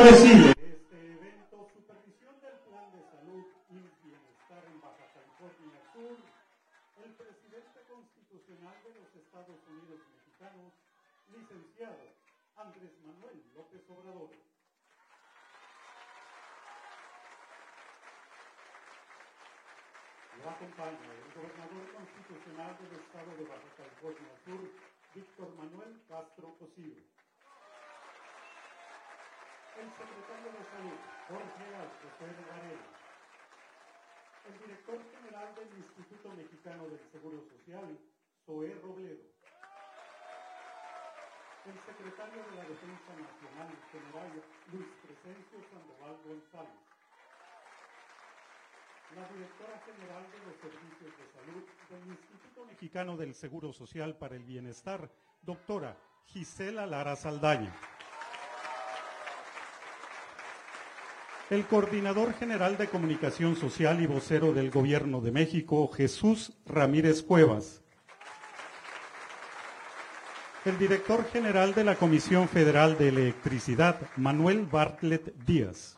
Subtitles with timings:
[0.00, 0.59] Precisa.
[34.50, 37.86] El director general del Instituto Mexicano del Seguro Social,
[38.44, 39.22] Zoé Robledo.
[41.66, 44.42] El secretario de la Defensa Nacional, general
[44.72, 46.82] Luis Crescencio Sandoval González.
[49.14, 54.34] La directora general de los Servicios de Salud del Instituto Mexicano del Seguro Social para
[54.34, 55.12] el Bienestar,
[55.42, 57.72] doctora Gisela Lara Saldaña.
[61.50, 67.82] El coordinador general de comunicación social y vocero del Gobierno de México, Jesús Ramírez Cuevas.
[70.64, 75.96] El director general de la Comisión Federal de Electricidad, Manuel Bartlett Díaz.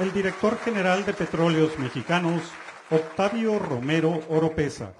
[0.00, 2.42] El director general de Petróleos Mexicanos,
[2.90, 4.94] Octavio Romero Oropesa.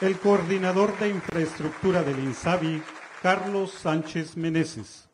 [0.00, 2.80] El coordinador de infraestructura del INSABI,
[3.22, 5.09] Carlos Sánchez Meneses.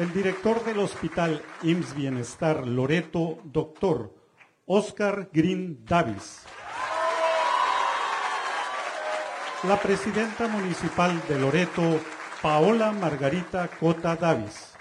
[0.00, 4.14] El director del Hospital IMSS Bienestar Loreto, doctor
[4.64, 6.44] Oscar Green Davis.
[9.64, 12.00] La presidenta municipal de Loreto,
[12.40, 14.72] Paola Margarita Cota Davis.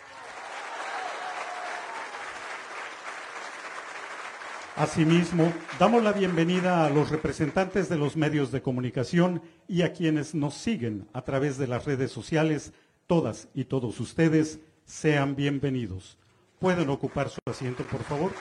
[4.78, 10.34] Asimismo, damos la bienvenida a los representantes de los medios de comunicación y a quienes
[10.34, 12.72] nos siguen a través de las redes sociales,
[13.06, 16.17] todas y todos ustedes, sean bienvenidos.
[16.57, 18.31] ¿Pueden ocupar su asiento, por favor?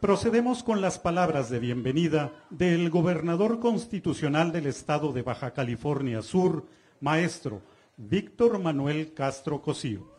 [0.00, 6.66] Procedemos con las palabras de bienvenida del gobernador constitucional del estado de Baja California Sur,
[7.00, 7.62] maestro
[7.96, 10.15] Víctor Manuel Castro Cosío.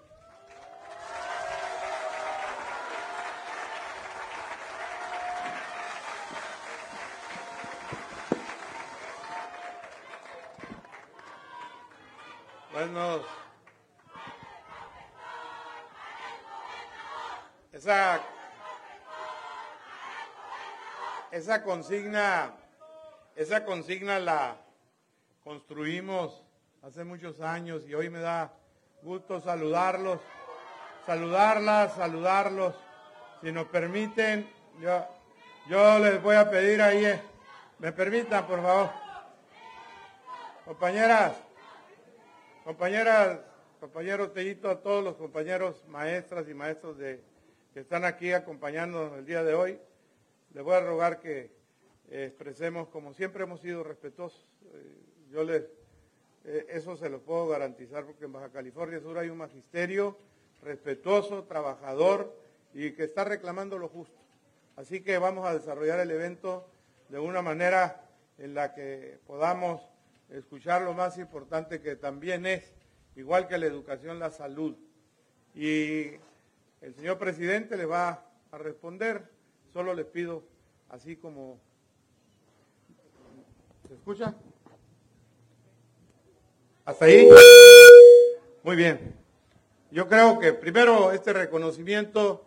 [21.47, 22.53] Esa consigna,
[23.37, 24.57] esa consigna la
[25.45, 26.43] construimos
[26.83, 28.51] hace muchos años y hoy me da
[29.01, 30.19] gusto saludarlos,
[31.05, 32.75] saludarlas, saludarlos.
[33.41, 34.45] Si nos permiten,
[34.81, 35.07] yo,
[35.69, 37.21] yo les voy a pedir ahí, eh,
[37.79, 38.89] me permitan, por favor.
[40.65, 41.31] Compañeras,
[42.65, 43.39] compañeras,
[43.79, 47.23] compañeros Tellito, a todos los compañeros maestras y maestros de,
[47.73, 49.79] que están aquí acompañándonos el día de hoy,
[50.57, 51.51] les voy a rogar que
[52.09, 55.61] eh, expresemos, como siempre hemos sido respetuosos, eh, yo les,
[56.45, 60.17] eh, eso se lo puedo garantizar porque en Baja California Sur hay un magisterio
[60.63, 62.35] respetuoso, trabajador
[62.73, 64.17] y que está reclamando lo justo.
[64.77, 66.67] Así que vamos a desarrollar el evento
[67.09, 68.09] de una manera
[68.39, 69.87] en la que podamos
[70.31, 72.73] escuchar lo más importante que también es,
[73.15, 74.75] igual que la educación, la salud.
[75.53, 76.13] Y
[76.81, 79.36] el señor presidente le va a responder,
[79.77, 80.41] solo les pido,
[80.89, 81.59] así como...
[83.87, 84.33] ¿Se escucha?
[86.83, 87.29] ¿Hasta ahí?
[88.63, 89.15] Muy bien.
[89.91, 92.43] Yo creo que primero este reconocimiento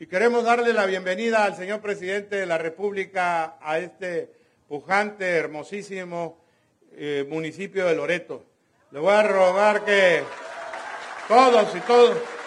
[0.00, 4.32] y queremos darle la bienvenida al señor presidente de la República a este
[4.66, 6.36] pujante, hermosísimo
[6.94, 8.44] eh, municipio de Loreto.
[8.90, 10.24] Le voy a rogar que
[11.28, 12.41] todos y todos.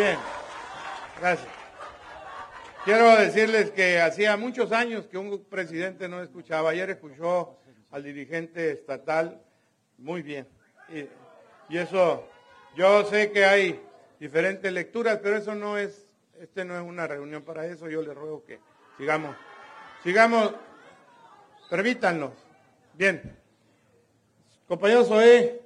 [0.00, 0.18] Bien,
[1.20, 1.48] gracias.
[2.86, 6.70] Quiero decirles que hacía muchos años que un presidente no escuchaba.
[6.70, 7.58] Ayer escuchó
[7.90, 9.42] al dirigente estatal
[9.98, 10.48] muy bien.
[10.88, 12.26] Y, eso,
[12.74, 13.80] yo sé que hay
[14.18, 16.08] diferentes lecturas, pero eso no es,
[16.40, 17.86] este no es una reunión para eso.
[17.88, 18.58] Yo les ruego que
[18.96, 19.36] sigamos,
[20.02, 20.54] sigamos,
[21.68, 22.32] permítanos.
[22.94, 23.36] Bien,
[24.66, 25.60] compañero Zoé,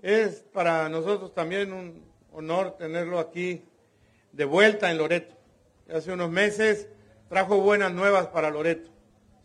[0.00, 3.64] es para nosotros también un honor tenerlo aquí
[4.32, 5.34] de vuelta en Loreto.
[5.92, 6.88] Hace unos meses
[7.28, 8.90] trajo buenas nuevas para Loreto.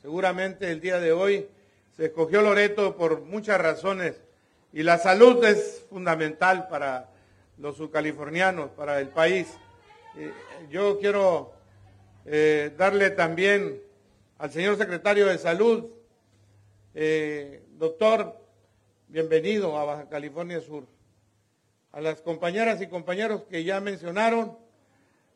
[0.02, 1.48] Seguramente el día de hoy
[1.96, 4.22] se escogió Loreto por muchas razones
[4.72, 7.10] y la salud es fundamental para
[7.58, 9.48] los subcalifornianos, para el país.
[10.70, 11.54] yo quiero
[12.26, 13.82] eh, darle también
[14.38, 15.86] al señor secretario de Salud,
[16.94, 18.40] eh, doctor,
[19.08, 20.97] bienvenido a Baja California Sur.
[21.92, 24.58] A las compañeras y compañeros que ya mencionaron,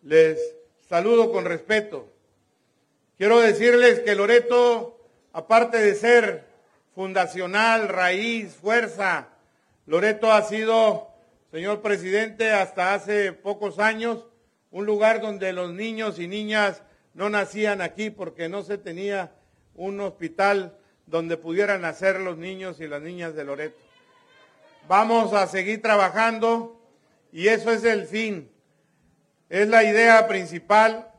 [0.03, 0.39] les
[0.88, 2.07] saludo con respeto.
[3.18, 5.00] Quiero decirles que Loreto,
[5.33, 6.45] aparte de ser
[6.94, 9.30] fundacional, raíz, fuerza,
[9.86, 11.07] Loreto ha sido,
[11.51, 14.25] señor presidente, hasta hace pocos años,
[14.71, 16.81] un lugar donde los niños y niñas
[17.13, 19.31] no nacían aquí porque no se tenía
[19.75, 23.91] un hospital donde pudieran nacer los niños y las niñas de Loreto.
[24.92, 26.78] Vamos a seguir trabajando
[27.32, 28.52] y eso es el fin.
[29.48, 31.10] Es la idea principal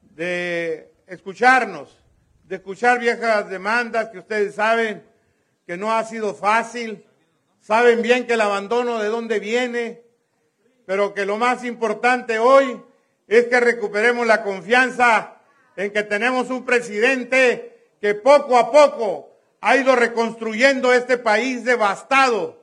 [0.00, 2.02] de escucharnos,
[2.44, 5.04] de escuchar viejas demandas que ustedes saben
[5.66, 7.04] que no ha sido fácil,
[7.60, 10.00] saben bien que el abandono de dónde viene,
[10.86, 12.82] pero que lo más importante hoy
[13.26, 15.42] es que recuperemos la confianza
[15.76, 22.57] en que tenemos un presidente que poco a poco ha ido reconstruyendo este país devastado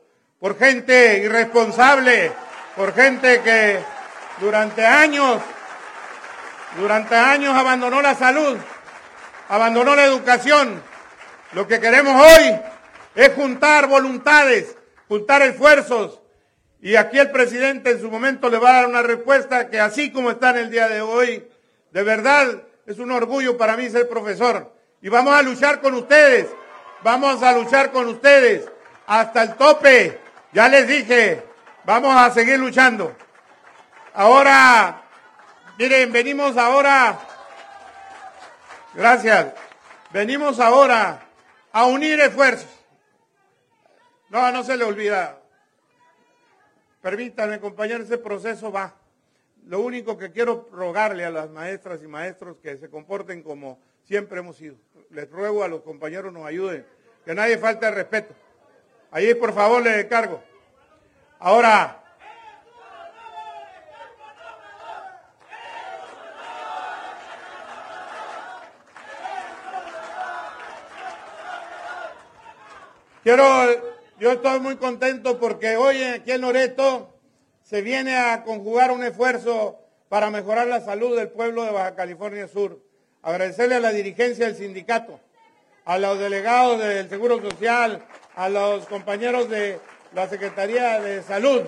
[0.46, 2.32] por gente irresponsable,
[2.76, 3.80] por gente que
[4.40, 5.42] durante años,
[6.78, 8.56] durante años abandonó la salud,
[9.50, 10.84] abandonó la educación.
[11.54, 12.60] Lo que queremos hoy
[13.16, 14.78] es juntar voluntades,
[15.08, 16.22] juntar esfuerzos.
[16.80, 20.12] Y aquí el presidente en su momento le va a dar una respuesta que así
[20.12, 21.44] como está en el día de hoy,
[21.90, 24.72] de verdad es un orgullo para mí ser profesor.
[25.02, 26.46] Y vamos a luchar con ustedes,
[27.02, 28.70] vamos a luchar con ustedes
[29.08, 30.25] hasta el tope.
[30.56, 31.44] Ya les dije,
[31.84, 33.14] vamos a seguir luchando.
[34.14, 35.04] Ahora,
[35.78, 37.20] miren, venimos ahora,
[38.94, 39.54] gracias,
[40.14, 41.28] venimos ahora
[41.74, 42.70] a unir esfuerzos.
[44.30, 45.42] No, no se le olvida.
[47.02, 48.96] Permítanme, compañeros, ese proceso va.
[49.66, 54.40] Lo único que quiero rogarle a las maestras y maestros que se comporten como siempre
[54.40, 54.78] hemos sido.
[55.10, 56.88] Les ruego a los compañeros nos ayuden,
[57.26, 58.34] que nadie falte el respeto.
[59.16, 60.44] Ahí, por favor, les cargo.
[61.40, 62.04] Ahora,
[73.24, 73.46] quiero
[74.20, 77.18] yo estoy muy contento porque hoy aquí en Loreto
[77.64, 79.80] se viene a conjugar un esfuerzo
[80.10, 82.84] para mejorar la salud del pueblo de Baja California Sur.
[83.22, 85.22] Agradecerle a la dirigencia del sindicato,
[85.86, 89.80] a los delegados del Seguro Social, a los compañeros de
[90.14, 91.62] la Secretaría de Salud,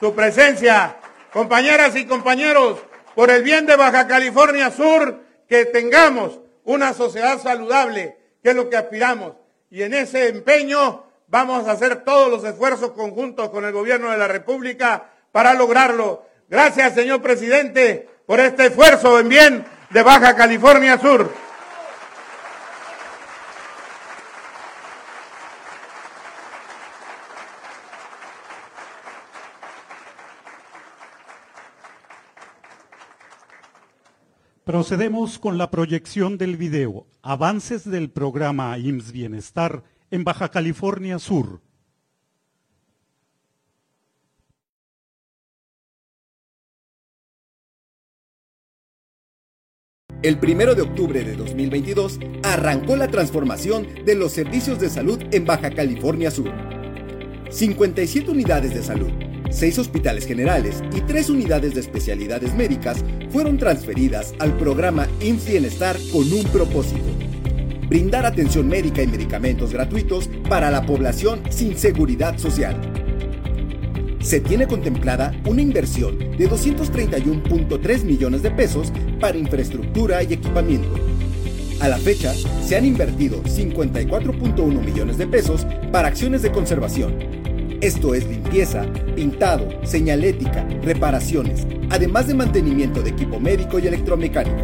[0.00, 0.96] su presencia.
[1.32, 2.78] Compañeras y compañeros,
[3.14, 8.70] por el bien de Baja California Sur, que tengamos una sociedad saludable, que es lo
[8.70, 9.34] que aspiramos.
[9.70, 14.16] Y en ese empeño Vamos a hacer todos los esfuerzos conjuntos con el gobierno de
[14.16, 16.24] la República para lograrlo.
[16.48, 21.30] Gracias, señor presidente, por este esfuerzo en bien de Baja California Sur.
[34.68, 37.06] Procedemos con la proyección del video.
[37.22, 41.62] Avances del programa IMSS Bienestar en Baja California Sur.
[50.20, 55.46] El primero de octubre de 2022 arrancó la transformación de los servicios de salud en
[55.46, 56.52] Baja California Sur.
[57.48, 59.12] 57 unidades de salud,
[59.50, 65.96] 6 hospitales generales y 3 unidades de especialidades médicas fueron transferidas al programa IMSS Bienestar
[66.12, 67.18] con un propósito
[67.88, 72.76] brindar atención médica y medicamentos gratuitos para la población sin seguridad social.
[74.20, 80.94] Se tiene contemplada una inversión de 231.3 millones de pesos para infraestructura y equipamiento.
[81.80, 87.14] A la fecha, se han invertido 54.1 millones de pesos para acciones de conservación.
[87.80, 94.56] Esto es limpieza, pintado, señalética, reparaciones, además de mantenimiento de equipo médico y electromecánico.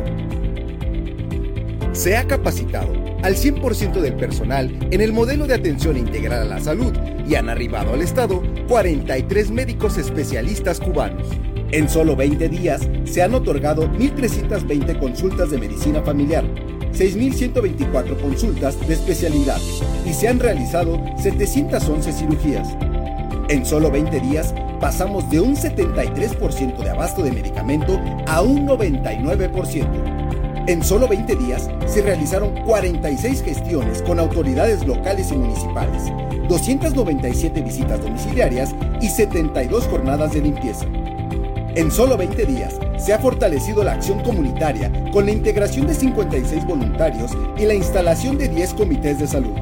[1.93, 2.93] Se ha capacitado
[3.23, 6.93] al 100% del personal en el modelo de atención integral a la salud
[7.25, 11.29] y han arribado al Estado 43 médicos especialistas cubanos.
[11.71, 16.45] En solo 20 días se han otorgado 1.320 consultas de medicina familiar,
[16.93, 19.61] 6.124 consultas de especialidad
[20.05, 22.77] y se han realizado 711 cirugías.
[23.49, 30.65] En solo 20 días pasamos de un 73% de abasto de medicamento a un 99%.
[30.67, 36.11] En solo 20 días se realizaron 46 gestiones con autoridades locales y municipales,
[36.49, 40.87] 297 visitas domiciliarias y 72 jornadas de limpieza.
[41.75, 46.65] En solo 20 días se ha fortalecido la acción comunitaria con la integración de 56
[46.65, 49.53] voluntarios y la instalación de 10 comités de salud.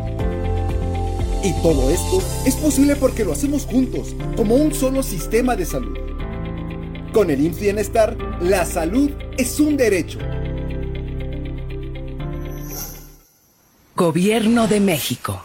[1.44, 5.99] Y todo esto es posible porque lo hacemos juntos, como un solo sistema de salud.
[7.12, 10.20] Con el IMSS Bienestar, la salud es un derecho.
[13.96, 15.42] Gobierno de México.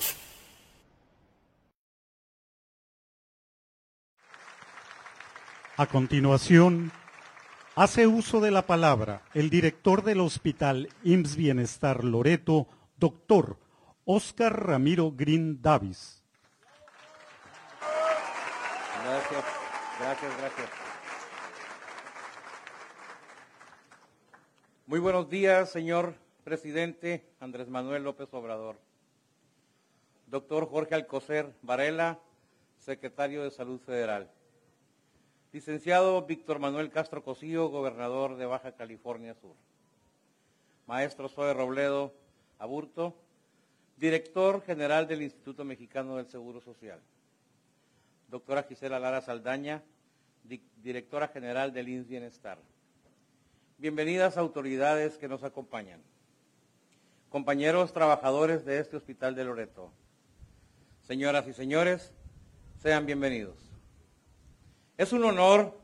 [5.78, 6.92] A continuación,
[7.76, 13.58] hace uso de la palabra el director del Hospital IMSS Bienestar Loreto, doctor
[14.10, 16.24] Oscar Ramiro Green Davis.
[19.04, 19.46] Gracias,
[20.00, 20.70] gracias, gracias.
[24.86, 28.78] Muy buenos días, señor presidente Andrés Manuel López Obrador.
[30.28, 32.18] Doctor Jorge Alcocer Varela,
[32.78, 34.32] secretario de Salud Federal.
[35.52, 39.58] Licenciado Víctor Manuel Castro Cosío, gobernador de Baja California Sur.
[40.86, 42.14] Maestro Zoe Robledo
[42.58, 43.14] Aburto,
[43.98, 47.00] director general del Instituto Mexicano del Seguro Social.
[48.30, 49.84] Doctora Gisela Lara Saldaña,
[50.84, 52.60] directora general del INS Bienestar.
[53.80, 56.00] Bienvenidas autoridades que nos acompañan.
[57.30, 59.92] Compañeros trabajadores de este Hospital de Loreto.
[61.02, 62.14] Señoras y señores,
[62.80, 63.58] sean bienvenidos.
[64.98, 65.76] Es un honor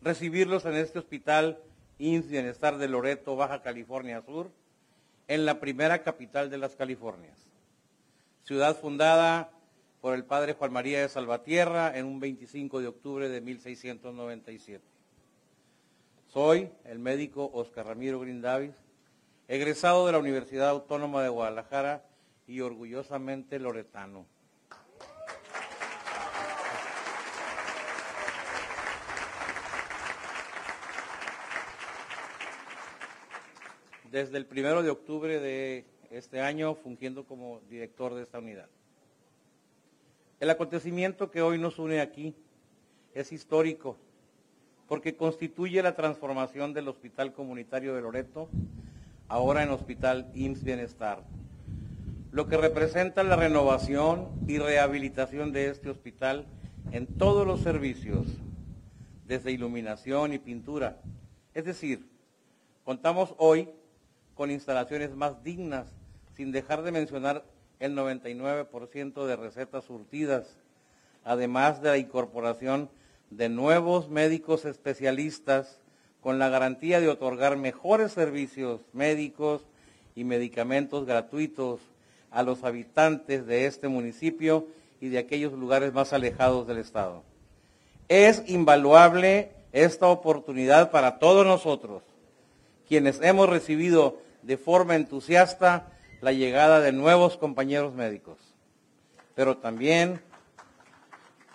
[0.00, 1.58] recibirlos en este hospital
[1.98, 4.50] INS Bienestar de Loreto, Baja California Sur,
[5.28, 7.38] en la primera capital de las Californias.
[8.44, 9.50] Ciudad fundada
[10.00, 14.82] por el padre Juan María de Salvatierra en un 25 de octubre de 1697.
[16.28, 18.74] Soy el médico Oscar Ramiro Grindavis,
[19.48, 22.04] egresado de la Universidad Autónoma de Guadalajara
[22.46, 24.26] y orgullosamente loretano.
[34.10, 38.68] Desde el primero de octubre de este año fungiendo como director de esta unidad.
[40.40, 42.34] El acontecimiento que hoy nos une aquí
[43.14, 43.96] es histórico
[44.86, 48.48] porque constituye la transformación del Hospital Comunitario de Loreto,
[49.28, 51.22] ahora en Hospital IMSS Bienestar,
[52.30, 56.46] lo que representa la renovación y rehabilitación de este hospital
[56.92, 58.26] en todos los servicios,
[59.26, 61.02] desde iluminación y pintura.
[61.52, 62.08] Es decir,
[62.84, 63.68] contamos hoy
[64.38, 65.88] con instalaciones más dignas,
[66.36, 67.42] sin dejar de mencionar
[67.80, 70.56] el 99% de recetas surtidas,
[71.24, 72.88] además de la incorporación
[73.30, 75.80] de nuevos médicos especialistas
[76.20, 79.62] con la garantía de otorgar mejores servicios médicos
[80.14, 81.80] y medicamentos gratuitos
[82.30, 84.68] a los habitantes de este municipio
[85.00, 87.24] y de aquellos lugares más alejados del Estado.
[88.06, 92.04] Es invaluable esta oportunidad para todos nosotros,
[92.86, 98.38] quienes hemos recibido de forma entusiasta la llegada de nuevos compañeros médicos.
[99.34, 100.22] Pero también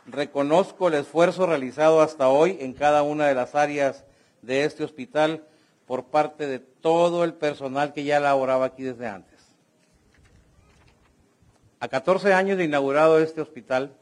[0.05, 4.05] reconozco el esfuerzo realizado hasta hoy en cada una de las áreas
[4.43, 5.43] de este hospital
[5.87, 9.39] por parte de todo el personal que ya laboraba aquí desde antes.
[11.79, 13.97] A 14 años de inaugurado este hospital,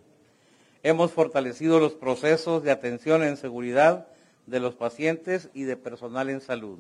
[0.84, 4.08] hemos fortalecido los procesos de atención en seguridad
[4.48, 6.80] de los pacientes y de personal en salud.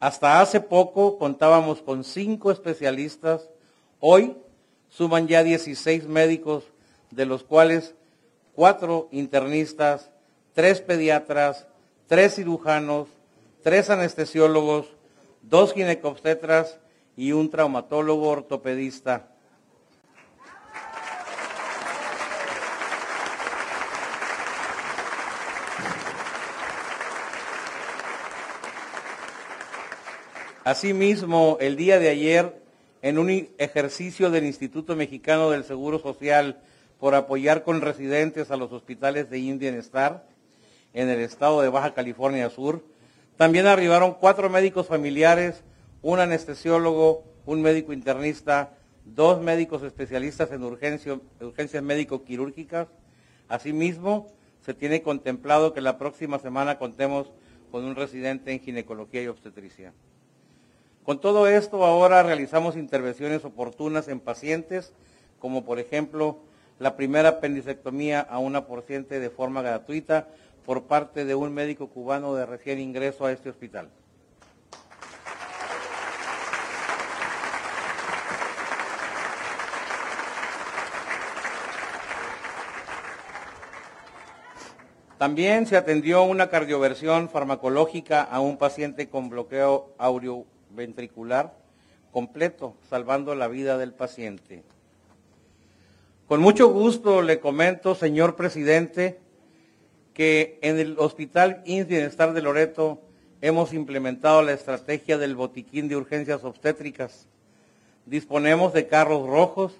[0.00, 3.48] Hasta hace poco contábamos con cinco especialistas.
[3.98, 4.36] Hoy
[4.88, 6.64] suman ya 16 médicos,
[7.10, 7.94] de los cuales
[8.54, 10.10] cuatro internistas,
[10.52, 11.66] tres pediatras,
[12.06, 13.08] tres cirujanos,
[13.62, 14.86] tres anestesiólogos,
[15.42, 16.78] dos ginecobstetras
[17.16, 19.32] y un traumatólogo ortopedista.
[30.68, 32.60] Asimismo, el día de ayer,
[33.00, 36.60] en un ejercicio del Instituto Mexicano del Seguro Social
[37.00, 40.26] por apoyar con residentes a los hospitales de Bienestar
[40.92, 42.84] en el estado de Baja California Sur,
[43.38, 45.64] también arribaron cuatro médicos familiares,
[46.02, 48.74] un anestesiólogo, un médico internista,
[49.06, 52.88] dos médicos especialistas en urgencias médico-quirúrgicas.
[53.48, 54.30] Asimismo,
[54.66, 57.32] se tiene contemplado que la próxima semana contemos
[57.70, 59.94] con un residente en ginecología y obstetricia.
[61.08, 64.92] Con todo esto, ahora realizamos intervenciones oportunas en pacientes,
[65.38, 66.36] como por ejemplo
[66.78, 70.28] la primera apendicectomía a una paciente de forma gratuita
[70.66, 73.88] por parte de un médico cubano de recién ingreso a este hospital.
[85.16, 91.54] También se atendió una cardioversión farmacológica a un paciente con bloqueo audio aureoventricular
[92.12, 94.62] completo, salvando la vida del paciente.
[96.26, 99.18] Con mucho gusto le comento, señor presidente,
[100.14, 103.00] que en el Hospital INS Bienestar de Loreto
[103.40, 107.26] hemos implementado la estrategia del botiquín de urgencias obstétricas.
[108.04, 109.74] Disponemos de carros rojos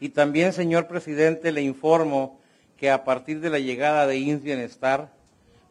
[0.00, 2.38] y también, señor presidente, le informo
[2.76, 5.12] que a partir de la llegada de INS Bienestar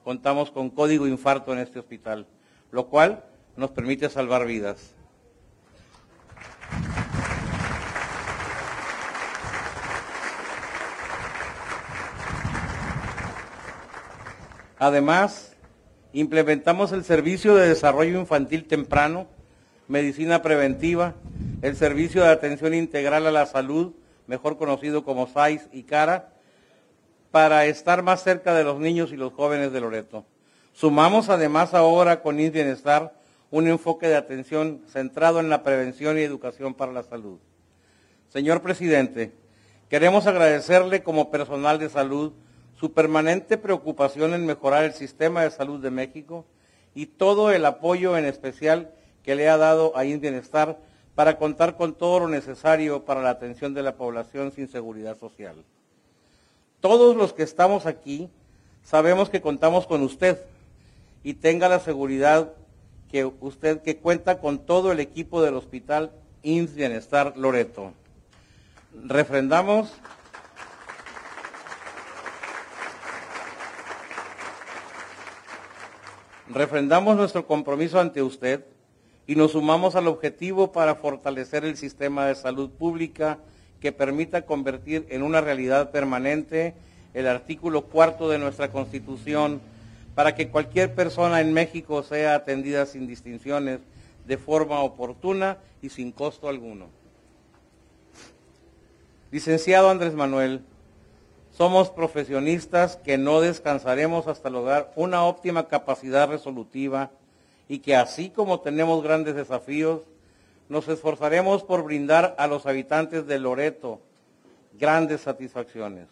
[0.03, 2.25] contamos con código infarto en este hospital,
[2.71, 3.23] lo cual
[3.55, 4.93] nos permite salvar vidas.
[14.79, 15.55] Además,
[16.11, 19.27] implementamos el servicio de desarrollo infantil temprano,
[19.87, 21.15] medicina preventiva,
[21.61, 23.93] el servicio de atención integral a la salud,
[24.27, 26.33] mejor conocido como SAIS y CARA,
[27.31, 30.25] para estar más cerca de los niños y los jóvenes de Loreto.
[30.73, 33.13] Sumamos además ahora con INS Bienestar
[33.53, 37.37] un enfoque de atención centrado en la prevención y educación para la salud.
[38.29, 39.31] Señor presidente,
[39.89, 42.33] queremos agradecerle como personal de salud
[42.79, 46.45] su permanente preocupación en mejorar el sistema de salud de México
[46.95, 48.91] y todo el apoyo en especial
[49.21, 50.79] que le ha dado a Bienestar
[51.13, 55.63] para contar con todo lo necesario para la atención de la población sin seguridad social.
[56.79, 58.31] Todos los que estamos aquí
[58.81, 60.39] sabemos que contamos con usted
[61.23, 62.51] y tenga la seguridad
[63.13, 66.09] que usted que cuenta con todo el equipo del Hospital
[66.41, 67.93] INS Bienestar Loreto.
[69.05, 69.93] Refrendamos
[76.49, 78.65] refrendamos nuestro compromiso ante usted
[79.27, 83.37] y nos sumamos al objetivo para fortalecer el sistema de salud pública
[83.79, 86.73] que permita convertir en una realidad permanente
[87.13, 89.61] el artículo cuarto de nuestra Constitución
[90.15, 93.79] para que cualquier persona en México sea atendida sin distinciones,
[94.25, 96.87] de forma oportuna y sin costo alguno.
[99.31, 100.61] Licenciado Andrés Manuel,
[101.51, 107.11] somos profesionistas que no descansaremos hasta lograr una óptima capacidad resolutiva
[107.67, 110.01] y que así como tenemos grandes desafíos,
[110.69, 113.99] nos esforzaremos por brindar a los habitantes de Loreto
[114.79, 116.07] grandes satisfacciones.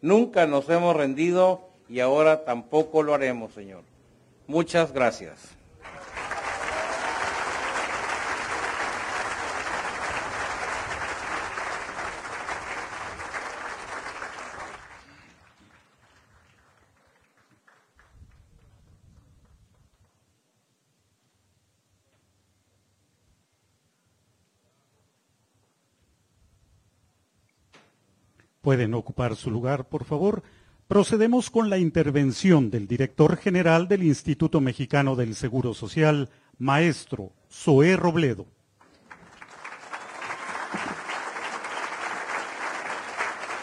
[0.00, 3.82] Nunca nos hemos rendido y ahora tampoco lo haremos, Señor.
[4.46, 5.56] Muchas gracias.
[28.60, 30.44] Pueden ocupar su lugar, por favor.
[30.90, 37.94] Procedemos con la intervención del director general del Instituto Mexicano del Seguro Social, maestro Zoé
[37.94, 38.44] Robledo.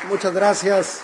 [0.08, 1.02] Muchas gracias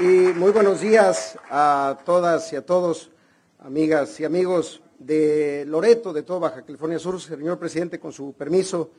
[0.00, 3.12] y muy buenos días a todas y a todos,
[3.60, 8.90] amigas y amigos de Loreto, de todo Baja California Sur, señor presidente, con su permiso,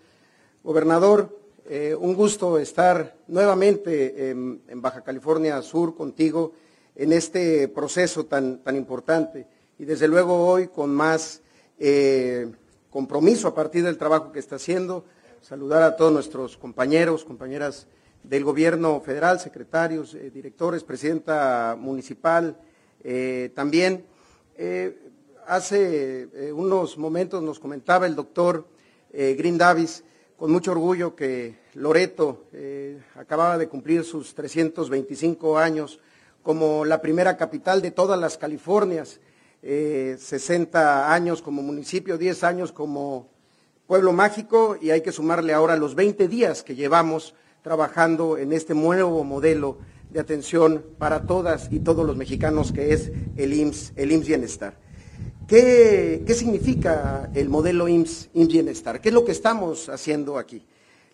[0.63, 6.51] gobernador, eh, un gusto estar nuevamente en, Baja California Sur contigo
[6.93, 9.47] en este proceso tan, tan importante
[9.79, 11.41] y desde luego hoy con más
[11.79, 12.51] eh,
[12.89, 15.05] compromiso a partir del trabajo que está haciendo.
[15.41, 17.87] Saludar a todos nuestros compañeros, compañeras
[18.23, 22.57] del gobierno federal, secretarios, eh, directores, presidenta municipal,
[23.53, 24.05] también.
[25.45, 28.65] hace unos momentos nos comentaba el doctor
[29.11, 30.05] Green Davis
[30.43, 36.01] con mucho orgullo que Loreto eh, acababa de cumplir sus 325 años
[36.41, 39.21] como la primera capital de todas las Californias,
[39.61, 43.29] 60 eh, años como municipio, 10 años como
[43.87, 48.73] pueblo mágico y hay que sumarle ahora los 20 días que llevamos trabajando en este
[48.73, 49.77] nuevo modelo
[50.09, 54.82] de atención para todas y todos los mexicanos que es el IMSS, el IMSS Bienestar.
[55.47, 59.01] ¿Qué, significa el modelo IMSS, Bienestar?
[59.01, 60.65] ¿Qué es lo que estamos haciendo aquí?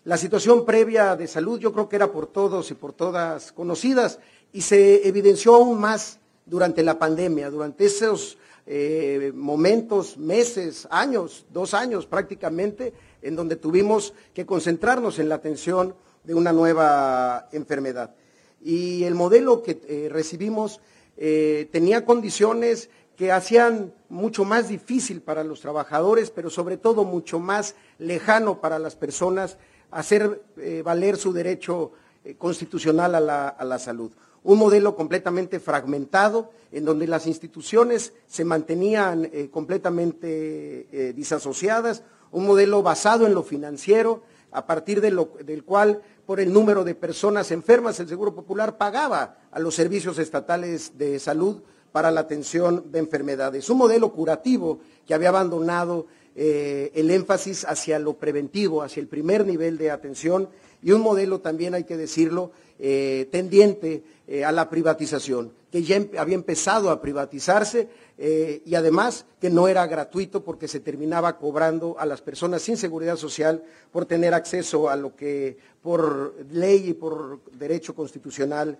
[0.04, 4.20] La situación previa de salud yo creo que era por todos y por todas conocidas
[4.52, 11.74] y se evidenció aún más durante la pandemia, durante esos eh, momentos, meses, años, dos
[11.74, 18.14] años prácticamente, en donde tuvimos que concentrarnos en la atención de una nueva enfermedad.
[18.62, 20.80] Y el modelo que eh, recibimos
[21.22, 22.88] eh, tenía condiciones
[23.20, 28.78] que hacían mucho más difícil para los trabajadores, pero sobre todo mucho más lejano para
[28.78, 29.58] las personas
[29.90, 31.92] hacer eh, valer su derecho
[32.24, 34.10] eh, constitucional a la, salud.
[34.42, 42.82] Un modelo completamente fragmentado, en donde las instituciones se mantenían eh, completamente disasociadas, un modelo
[42.82, 48.08] basado en lo financiero, a partir del cual, por el número de personas enfermas, el
[48.08, 51.60] Seguro Popular pagaba a los servicios estatales de salud
[51.92, 53.68] para la atención de enfermedades.
[53.70, 59.44] Un modelo curativo que había abandonado eh, el énfasis hacia lo preventivo, hacia el primer
[59.44, 60.48] nivel de atención
[60.82, 65.96] y un modelo también, hay que decirlo, eh, tendiente eh, a la privatización, que ya
[65.96, 67.88] em, había empezado a privatizarse
[68.22, 73.16] y además que no era gratuito porque se terminaba cobrando a las personas sin seguridad
[73.16, 78.78] social por tener acceso a lo que por ley y por derecho constitucional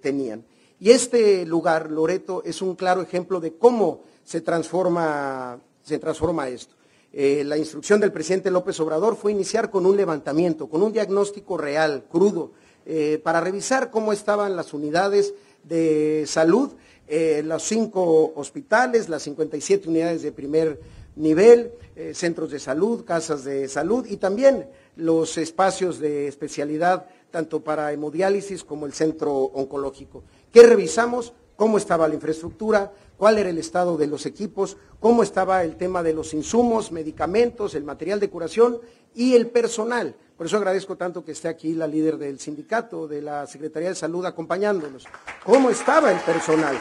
[0.00, 0.44] tenían.
[0.84, 6.74] Y este lugar, Loreto, es un claro ejemplo de cómo se transforma se transforma esto.
[7.10, 11.56] Eh, la instrucción del presidente López Obrador fue iniciar con un levantamiento, con un diagnóstico
[11.56, 12.52] real, crudo,
[12.84, 16.72] eh, para revisar cómo estaban las unidades de salud,
[17.08, 20.80] eh, los cinco hospitales, las 57 unidades de primer
[21.16, 21.72] nivel,
[22.12, 24.66] centros de salud, casas de salud y también
[24.96, 30.24] los espacios de especialidad, tanto para hemodiálisis como el centro oncológico.
[30.54, 31.34] ¿Qué revisamos?
[31.56, 36.02] cómo estaba la infraestructura, cuál era el estado de los equipos, cómo estaba el tema
[36.02, 38.80] de los insumos, medicamentos, el material de curación
[39.14, 40.16] y el personal.
[40.36, 43.94] Por eso agradezco tanto que esté aquí la líder del sindicato, de la Secretaría de
[43.94, 45.06] Salud acompañándonos.
[45.44, 46.76] ¿Cómo estaba el personal?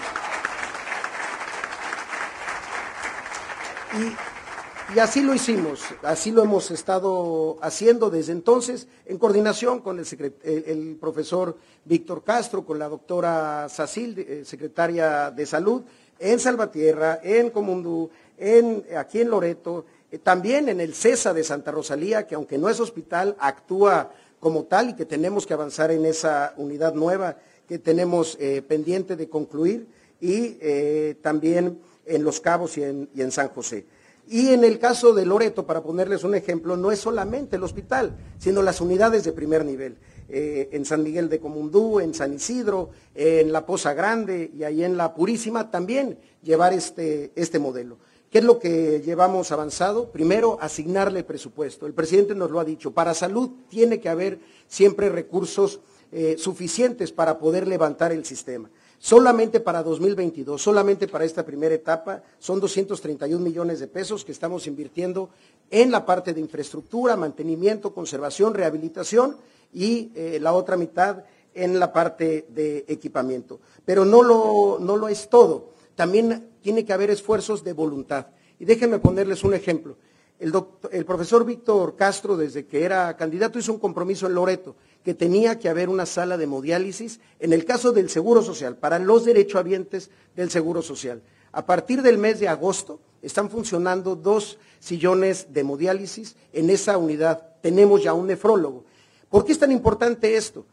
[4.96, 10.98] Y así lo hicimos, así lo hemos estado haciendo desde entonces, en coordinación con el,
[11.00, 15.84] profesor Víctor Castro, con la doctora Sacil, eh, secretaria de Salud,
[16.20, 21.72] en Salvatierra, en Comundú, en, aquí en Loreto, eh, también en el CESA de Santa
[21.72, 26.06] Rosalía, que aunque no es hospital, actúa como tal y que tenemos que avanzar en
[26.06, 29.88] esa unidad nueva que tenemos eh, pendiente de concluir,
[30.20, 33.86] y también en Los Cabos y en San José.
[34.34, 38.18] Y en el caso de Loreto, para ponerles un ejemplo, no es solamente el hospital,
[38.40, 40.00] sino las unidades de primer nivel.
[40.28, 44.84] Eh, en San Miguel de Comundú, en San Isidro, en La Poza Grande y ahí
[44.84, 48.00] en La Purísima, también llevar este, este modelo.
[48.32, 50.10] ¿Qué es lo que llevamos avanzado?
[50.10, 51.86] Primero, asignarle presupuesto.
[51.86, 52.90] El presidente nos lo ha dicho.
[52.90, 55.80] Para salud tiene que haber siempre recursos
[56.12, 58.72] eh, suficientes para poder levantar el sistema.
[59.04, 64.66] Solamente para 2022, solamente para esta primera etapa, son 231 millones de pesos que estamos
[64.66, 65.30] invirtiendo
[65.70, 69.36] en la parte de infraestructura, mantenimiento, conservación, rehabilitación
[69.74, 73.60] y eh, la otra mitad en la parte de equipamiento.
[73.84, 75.74] Pero no lo, no lo es todo.
[75.96, 78.28] También tiene que haber esfuerzos de voluntad.
[78.58, 79.98] Y déjenme ponerles un ejemplo.
[80.44, 85.58] El, profesor Víctor Castro, desde que era candidato, hizo un compromiso en Loreto, que tenía
[85.58, 90.10] que haber una sala de hemodiálisis en el caso del Seguro Social, para los derechohabientes
[90.36, 91.22] del Seguro Social.
[91.54, 97.56] A partir del mes de agosto están funcionando dos sillones de hemodiálisis en esa unidad.
[97.62, 98.84] Tenemos ya un nefrólogo.
[99.30, 100.66] ¿Por qué es tan importante esto?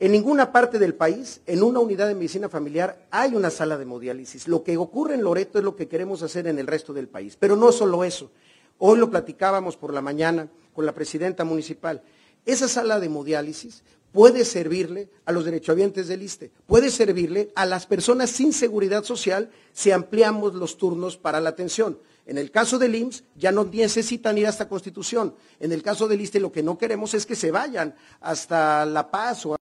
[0.00, 3.84] En ninguna parte del país, en una unidad de medicina familiar, hay una sala de
[3.84, 4.48] hemodiálisis.
[4.48, 7.36] Lo que ocurre en Loreto es lo que queremos hacer en el resto del país.
[7.40, 8.30] Pero no solo eso.
[8.78, 12.02] Hoy lo platicábamos por la mañana con la presidenta municipal.
[12.46, 17.86] Esa sala de hemodiálisis puede servirle a los derechohabientes del ISTE, puede servirle a las
[17.86, 21.98] personas sin seguridad social si ampliamos los turnos para la atención.
[22.24, 25.34] En el caso del IMSS ya no necesitan ir hasta Constitución.
[25.60, 29.10] En el caso del ISTE lo que no queremos es que se vayan hasta La
[29.10, 29.57] Paz o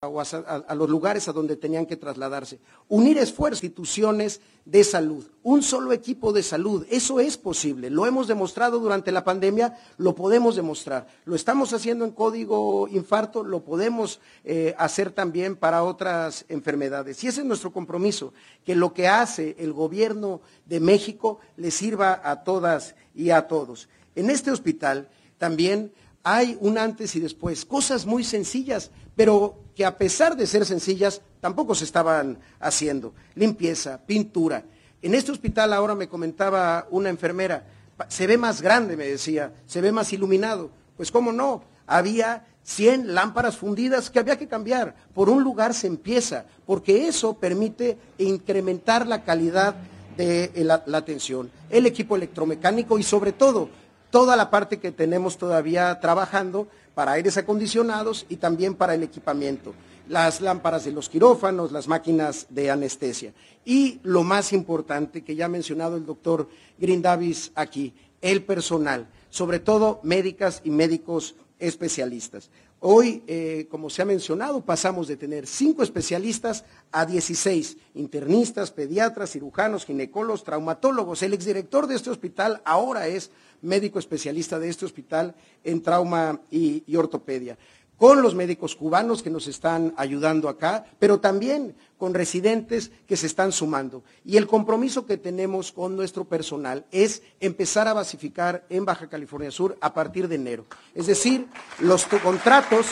[0.00, 2.60] a, los lugares a donde tenían que trasladarse.
[2.88, 7.88] Unir esfuerzos, instituciones de salud, un solo equipo de salud, eso es posible.
[7.88, 11.06] Lo hemos demostrado durante la pandemia, lo podemos demostrar.
[11.24, 17.24] Lo estamos haciendo en código infarto, lo podemos eh, hacer también para otras enfermedades.
[17.24, 22.20] Y ese es nuestro compromiso, que lo que hace el gobierno de México le sirva
[22.22, 23.88] a todas y a todos.
[24.14, 25.92] En este hospital también
[26.30, 31.22] hay un antes y después, cosas muy sencillas, pero que a pesar de ser sencillas,
[31.40, 33.14] tampoco se estaban haciendo.
[33.34, 34.64] Limpieza, pintura.
[35.00, 37.66] En este hospital ahora me comentaba una enfermera,
[38.08, 40.70] se ve más grande, me decía, se ve más iluminado.
[40.98, 44.96] Pues cómo no, había 100 lámparas fundidas que había que cambiar.
[45.14, 49.76] Por un lugar se empieza, porque eso permite incrementar la calidad
[50.18, 53.70] de la, la atención, el equipo electromecánico y sobre todo
[54.10, 59.74] toda la parte que tenemos todavía trabajando para aires acondicionados y también para el equipamiento,
[60.08, 63.32] las lámparas de los quirófanos, las máquinas de anestesia.
[63.64, 69.06] Y lo más importante que ya ha mencionado el doctor Green Davis aquí, el personal,
[69.30, 72.50] sobre todo médicas y médicos especialistas.
[72.80, 79.32] Hoy, eh, como se ha mencionado, pasamos de tener cinco especialistas a 16 internistas, pediatras,
[79.32, 81.22] cirujanos, ginecólogos, traumatólogos.
[81.22, 86.94] El exdirector de este hospital ahora es médico especialista de este hospital en trauma y
[86.94, 87.58] ortopedia
[87.98, 93.26] con los médicos cubanos que nos están ayudando acá, pero también con residentes que se
[93.26, 94.04] están sumando.
[94.24, 99.50] Y el compromiso que tenemos con nuestro personal es empezar a basificar en Baja California
[99.50, 100.66] Sur a partir de enero.
[100.94, 101.48] Es decir,
[101.80, 102.86] los contratos,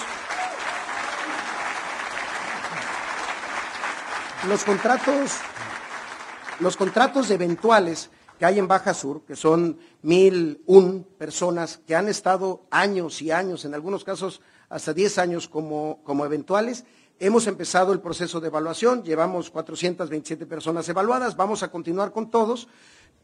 [4.49, 5.31] los contratos,
[6.59, 12.09] los contratos eventuales que hay en Baja Sur, que son mil un personas que han
[12.09, 16.85] estado años y años, en algunos casos hasta 10 años como, como eventuales.
[17.19, 22.69] Hemos empezado el proceso de evaluación, llevamos 427 personas evaluadas, vamos a continuar con todos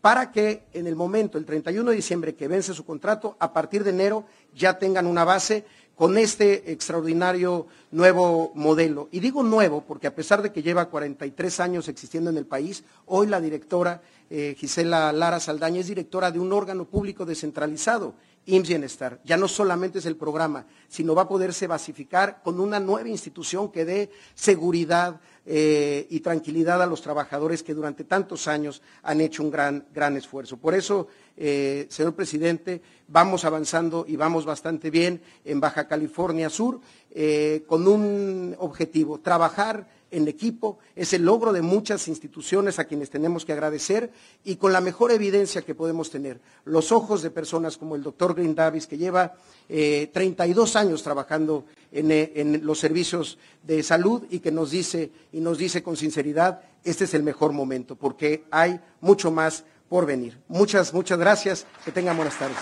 [0.00, 3.84] para que en el momento, el 31 de diciembre que vence su contrato, a partir
[3.84, 4.24] de enero
[4.54, 9.08] ya tengan una base con este extraordinario nuevo modelo.
[9.12, 12.82] Y digo nuevo porque a pesar de que lleva 43 años existiendo en el país,
[13.06, 18.14] hoy la directora eh, Gisela Lara Saldaña es directora de un órgano público descentralizado
[18.46, 19.20] IMSS Bienestar.
[19.24, 23.70] Ya no solamente es el programa, sino va a poderse basificar con una nueva institución
[23.70, 29.42] que dé seguridad eh, y tranquilidad a los trabajadores que durante tantos años han hecho
[29.42, 30.56] un gran, gran esfuerzo.
[30.56, 36.80] Por eso, eh, señor presidente, vamos avanzando y vamos bastante bien en Baja California Sur
[37.10, 43.10] eh, con un objetivo, trabajar en equipo, es el logro de muchas instituciones a quienes
[43.10, 44.12] tenemos que agradecer
[44.44, 46.40] y con la mejor evidencia que podemos tener.
[46.64, 49.34] Los ojos de personas como el doctor Green Davis, que lleva
[49.68, 55.40] 32 eh, años trabajando eh, en, los servicios de salud y que nos dice, y
[55.40, 60.38] nos dice con sinceridad, este es el mejor momento, porque hay mucho más por venir.
[60.48, 61.66] Muchas, muchas gracias.
[61.84, 62.58] Que tengan buenas tardes.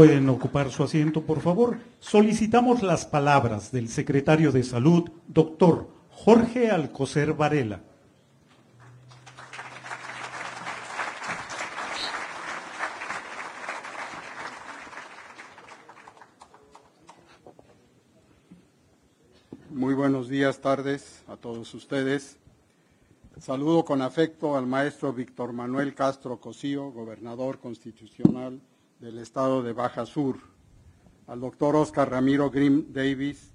[0.00, 1.76] Pueden ocupar su asiento, por favor.
[1.98, 7.82] Solicitamos las palabras del secretario de Salud, doctor Jorge Alcocer Varela.
[19.68, 22.38] Muy buenos días, tardes a todos ustedes.
[23.38, 28.62] Saludo con afecto al maestro Víctor Manuel Castro Cosío, gobernador constitucional
[29.00, 30.36] del estado de Baja Sur,
[31.26, 33.50] al doctor Oscar Ramiro Grimm Davis,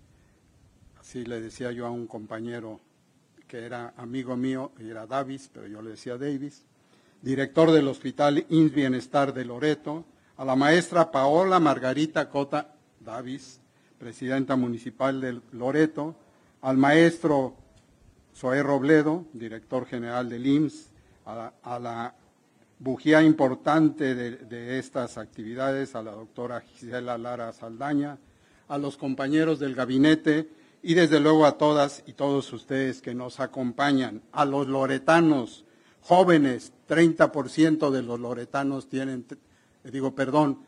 [1.00, 2.80] así le decía yo a un compañero
[3.48, 6.64] que era amigo mío, era Davis, pero yo le decía Davis,
[7.22, 10.04] director del Hospital INS Bienestar de Loreto,
[10.38, 13.60] a la maestra Paola Margarita Cota Davis,
[14.00, 16.16] presidenta municipal de Loreto,
[16.62, 17.56] al maestro
[18.36, 20.90] Zoé Robledo, director general del IMSS,
[21.26, 22.16] a la
[22.80, 28.18] bujía importante de, estas actividades a la doctora Gisela Lara Saldaña,
[28.68, 30.50] a los compañeros del gabinete
[30.82, 35.66] y desde luego a todas y todos ustedes que nos acompañan, a los loretanos
[36.02, 39.26] jóvenes, 30% de los loretanos tienen,
[39.84, 40.60] digo, perdón,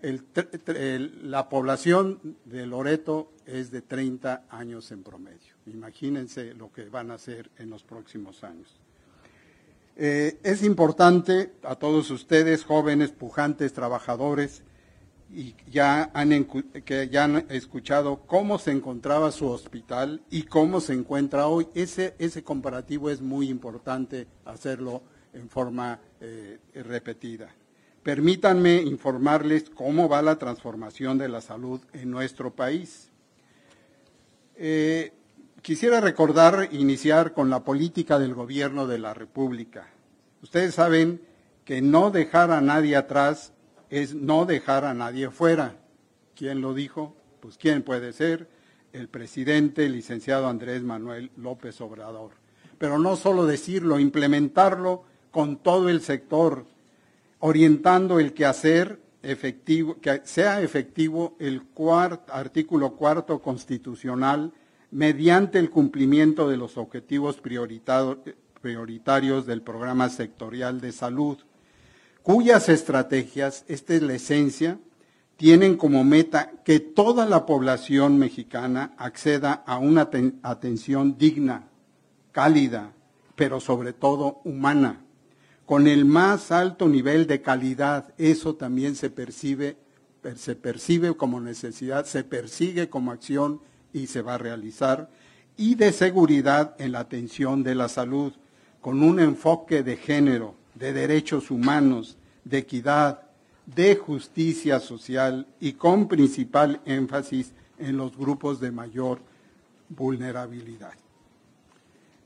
[0.00, 5.54] la población de Loreto es de 30 años en promedio.
[5.66, 8.76] Imagínense lo que van a hacer en los próximos años.
[10.00, 14.62] Eh, es importante a todos ustedes, jóvenes, pujantes, trabajadores,
[15.34, 16.44] y ya han,
[16.84, 21.66] que ya han escuchado cómo se encontraba su hospital y cómo se encuentra hoy.
[21.74, 25.02] Ese, ese comparativo es muy importante hacerlo
[25.34, 27.52] en forma eh, repetida.
[28.04, 33.10] Permítanme informarles cómo va la transformación de la salud en nuestro país.
[34.54, 35.12] Eh,
[35.68, 39.90] Quisiera recordar, iniciar con la política del gobierno de la República.
[40.42, 41.20] Ustedes saben
[41.66, 43.52] que no dejar a nadie atrás
[43.90, 45.76] es no dejar a nadie fuera.
[46.34, 47.14] ¿Quién lo dijo?
[47.40, 48.48] Pues quién puede ser
[48.94, 52.30] el presidente, el licenciado Andrés Manuel López Obrador.
[52.78, 56.64] Pero no solo decirlo, implementarlo con todo el sector,
[57.40, 61.60] orientando el quehacer efectivo, que sea efectivo el
[62.32, 64.54] artículo cuarto constitucional
[64.90, 71.38] mediante el cumplimiento de los objetivos prioritarios del programa sectorial de salud,
[72.22, 74.78] cuyas estrategias, esta es la esencia,
[75.36, 80.10] tienen como meta que toda la población mexicana acceda a una
[80.42, 81.68] atención digna,
[82.32, 82.92] cálida,
[83.36, 85.04] pero sobre todo humana,
[85.64, 88.12] con el más alto nivel de calidad.
[88.18, 89.76] Eso también se percibe,
[90.34, 93.60] se percibe como necesidad, se persigue como acción
[93.92, 95.08] y se va a realizar,
[95.56, 98.32] y de seguridad en la atención de la salud,
[98.80, 103.22] con un enfoque de género, de derechos humanos, de equidad,
[103.66, 109.20] de justicia social y con principal énfasis en los grupos de mayor
[109.88, 110.94] vulnerabilidad.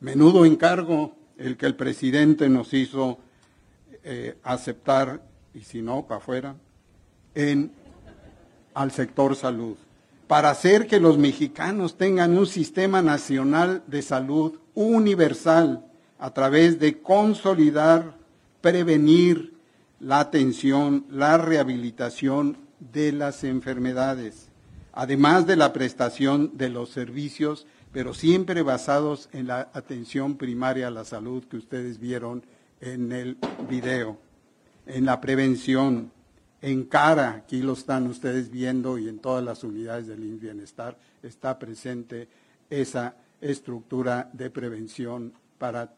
[0.00, 3.18] Menudo encargo el que el presidente nos hizo
[4.04, 5.22] eh, aceptar,
[5.54, 6.56] y si no, para afuera,
[7.34, 7.72] en,
[8.74, 9.76] al sector salud,
[10.32, 15.84] para hacer que los mexicanos tengan un sistema nacional de salud universal
[16.18, 18.16] a través de consolidar,
[18.62, 19.52] prevenir
[20.00, 24.48] la atención, la rehabilitación de las enfermedades,
[24.94, 30.92] además de la prestación de los servicios, pero siempre basados en la atención primaria a
[30.92, 32.42] la salud que ustedes vieron
[32.80, 33.36] en el
[33.68, 34.16] video,
[34.86, 36.10] en la prevención,
[36.62, 41.58] en cara, aquí lo están ustedes viendo y en todas las unidades del Bienestar está
[41.58, 42.28] presente
[42.70, 45.92] esa estructura de prevención para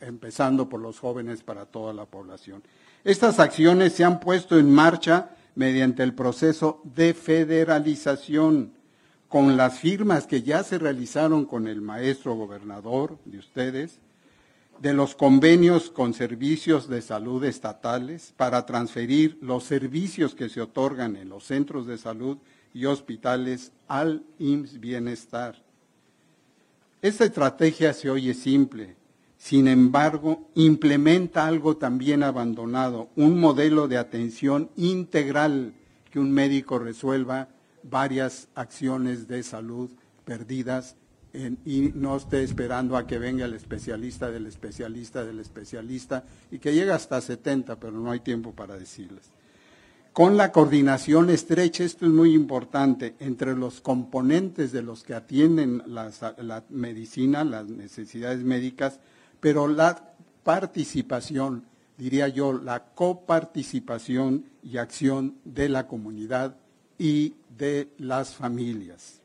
[0.00, 2.62] empezando por los jóvenes para toda la población.
[3.04, 8.72] Estas acciones se han puesto en marcha mediante el proceso de federalización
[9.28, 13.98] con las firmas que ya se realizaron con el maestro gobernador de ustedes,
[14.82, 21.14] de los convenios con servicios de salud estatales para transferir los servicios que se otorgan
[21.14, 22.38] en los centros de salud
[22.74, 25.62] y hospitales al IMSS Bienestar.
[27.00, 28.96] Esta estrategia se oye simple,
[29.38, 35.74] sin embargo, implementa algo también abandonado, un modelo de atención integral
[36.10, 37.46] que un médico resuelva
[37.84, 39.90] varias acciones de salud
[40.24, 40.96] perdidas
[41.34, 46.74] y no esté esperando a que venga el especialista del especialista del especialista y que
[46.74, 49.30] llega hasta 70, pero no hay tiempo para decirles.
[50.12, 55.82] Con la coordinación estrecha, esto es muy importante, entre los componentes de los que atienden
[55.86, 59.00] la medicina, las necesidades médicas,
[59.40, 61.64] pero la participación,
[61.96, 66.56] diría yo, la coparticipación y acción de la comunidad
[66.98, 69.21] y de las familias.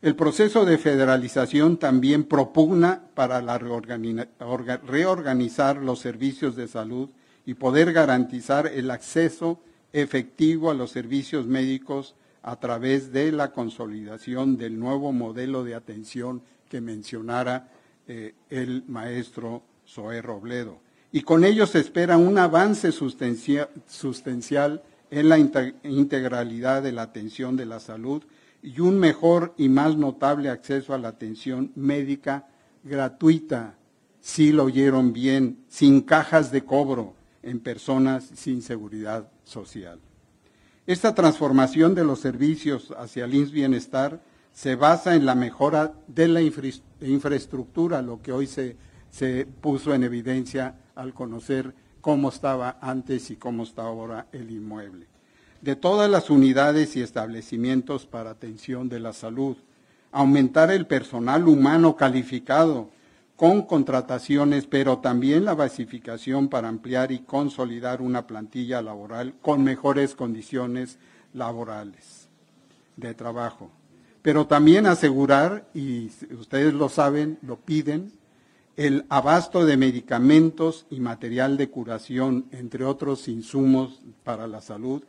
[0.00, 7.08] El proceso de federalización también propugna para reorganizar los servicios de salud
[7.44, 9.58] y poder garantizar el acceso
[9.92, 16.42] efectivo a los servicios médicos a través de la consolidación del nuevo modelo de atención
[16.68, 17.72] que mencionara
[18.06, 20.78] eh, el maestro Zoé Robledo.
[21.10, 27.66] Y con ello se espera un avance sustancial en la integralidad de la atención de
[27.66, 28.22] la salud
[28.62, 32.48] y un mejor y más notable acceso a la atención médica
[32.84, 33.76] gratuita,
[34.20, 40.00] si lo oyeron bien, sin cajas de cobro en personas sin seguridad social.
[40.86, 44.20] Esta transformación de los servicios hacia el INS Bienestar
[44.52, 48.76] se basa en la mejora de la infraestructura, lo que hoy se,
[49.10, 55.17] se puso en evidencia al conocer cómo estaba antes y cómo está ahora el inmueble
[55.60, 59.56] de todas las unidades y establecimientos para atención de la salud,
[60.12, 62.90] aumentar el personal humano calificado
[63.36, 70.14] con contrataciones, pero también la basificación para ampliar y consolidar una plantilla laboral con mejores
[70.14, 70.98] condiciones
[71.32, 72.28] laborales
[72.96, 73.70] de trabajo.
[74.22, 78.12] Pero también asegurar, y ustedes lo saben, lo piden,
[78.76, 85.02] el abasto de medicamentos y material de curación, entre otros insumos para la salud,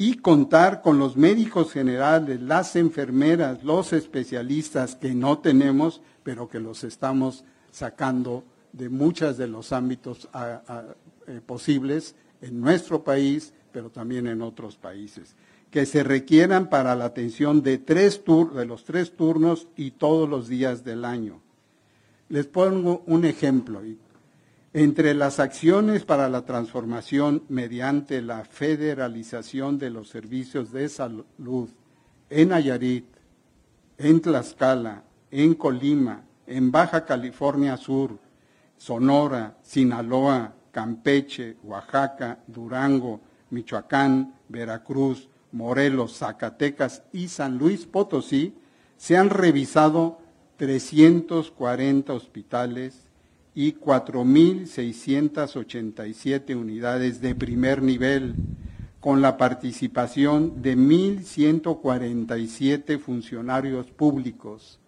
[0.00, 6.60] y contar con los médicos generales, las enfermeras, los especialistas que no tenemos, pero que
[6.60, 10.28] los estamos sacando de muchos de los ámbitos
[11.26, 15.34] eh, posibles en nuestro país, pero también en otros países,
[15.72, 18.22] que se requieran para la atención de, tres
[18.54, 21.40] de los tres turnos y todos los días del año.
[22.28, 23.82] Les pongo un ejemplo,
[24.72, 31.70] entre las acciones para la transformación mediante la federalización de los servicios de salud
[32.30, 33.06] en Nayarit,
[33.96, 38.18] en Tlaxcala, en Colima, en Baja California Sur,
[38.76, 48.54] Sonora, Sinaloa, Campeche, Oaxaca, Durango, Michoacán, Veracruz, Morelos, Zacatecas y San Luis Potosí,
[48.96, 50.18] se han revisado
[50.56, 53.07] 340 hospitales,
[53.58, 58.36] y 4.687 unidades de primer nivel,
[59.00, 64.78] con la participación de 1.147 funcionarios públicos.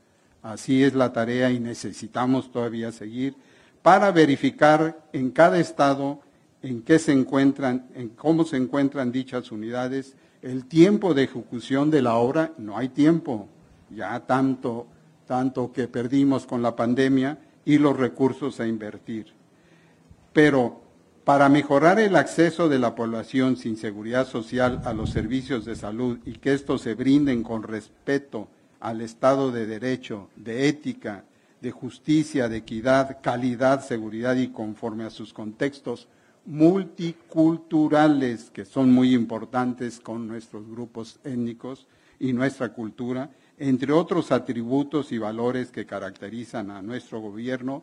[0.41, 3.35] Así es la tarea y necesitamos todavía seguir
[3.83, 6.21] para verificar en cada estado
[6.63, 12.03] en qué se encuentran, en cómo se encuentran dichas unidades, el tiempo de ejecución de
[12.03, 13.49] la obra, no hay tiempo,
[13.91, 14.87] ya tanto,
[15.27, 17.37] tanto que perdimos con la pandemia,
[17.71, 19.27] y los recursos a invertir.
[20.33, 20.83] Pero
[21.25, 26.19] para mejorar el acceso de la población sin seguridad social a los servicios de salud
[26.27, 28.49] y que estos se brinden con respeto
[28.81, 31.25] al Estado de Derecho, de ética,
[31.61, 36.09] de justicia, de equidad, calidad, seguridad y conforme a sus contextos
[36.47, 41.87] multiculturales, que son muy importantes con nuestros grupos étnicos
[42.19, 43.31] y nuestra cultura,
[43.61, 47.83] entre otros atributos y valores que caracterizan a nuestro gobierno,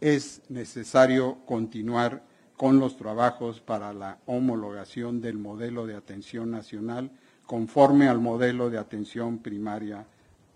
[0.00, 2.22] es necesario continuar
[2.56, 7.10] con los trabajos para la homologación del modelo de atención nacional
[7.44, 10.06] conforme al modelo de atención primaria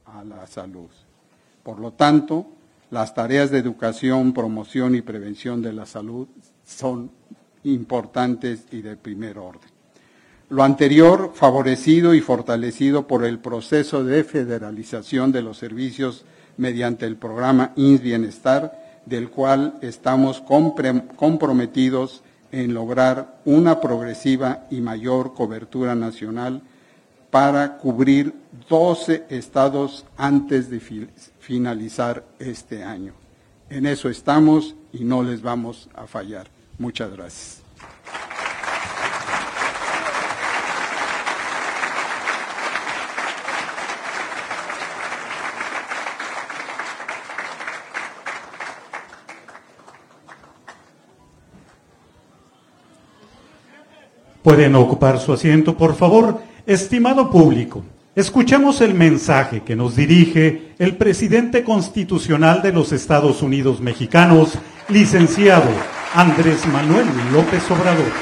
[0.06, 0.88] a la salud.
[1.62, 2.46] Por lo tanto,
[2.90, 6.28] las tareas de educación, promoción y prevención de la salud
[6.64, 7.10] son
[7.64, 9.75] importantes y de primer orden.
[10.48, 16.24] Lo anterior, favorecido y fortalecido por el proceso de federalización de los servicios
[16.56, 22.22] mediante el programa INS Bienestar, del cual estamos comprometidos
[22.52, 26.62] en lograr una progresiva y mayor cobertura nacional
[27.30, 28.32] para cubrir
[28.68, 30.80] 12 estados antes de
[31.40, 33.14] finalizar este año.
[33.68, 36.46] En eso estamos y no les vamos a fallar.
[36.78, 37.65] Muchas gracias.
[54.46, 56.40] Pueden ocupar su asiento, por favor.
[56.68, 57.82] Estimado público,
[58.14, 64.56] escuchemos el mensaje que nos dirige el presidente constitucional de los Estados Unidos mexicanos,
[64.88, 65.68] licenciado
[66.14, 68.12] Andrés Manuel López Obrador.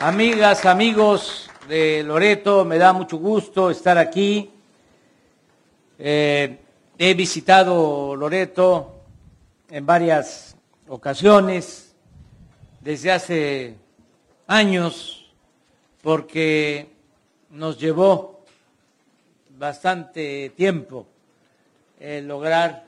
[0.00, 4.50] Amigas, amigos de Loreto, me da mucho gusto estar aquí.
[5.98, 6.58] Eh,
[7.04, 8.94] He visitado Loreto
[9.68, 10.54] en varias
[10.86, 11.96] ocasiones
[12.80, 13.76] desde hace
[14.46, 15.28] años
[16.00, 16.94] porque
[17.50, 18.44] nos llevó
[19.58, 21.08] bastante tiempo
[21.98, 22.86] lograr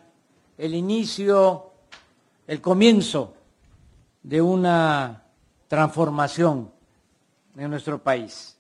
[0.59, 1.73] el inicio,
[2.47, 3.35] el comienzo
[4.23, 5.25] de una
[5.67, 6.71] transformación
[7.57, 8.57] en nuestro país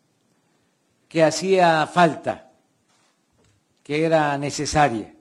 [1.08, 2.50] que hacía falta,
[3.84, 5.13] que era necesaria.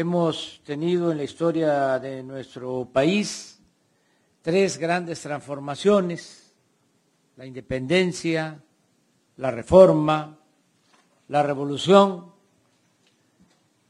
[0.00, 3.60] Hemos tenido en la historia de nuestro país
[4.40, 6.54] tres grandes transformaciones,
[7.36, 8.62] la independencia,
[9.36, 10.38] la reforma,
[11.28, 12.32] la revolución,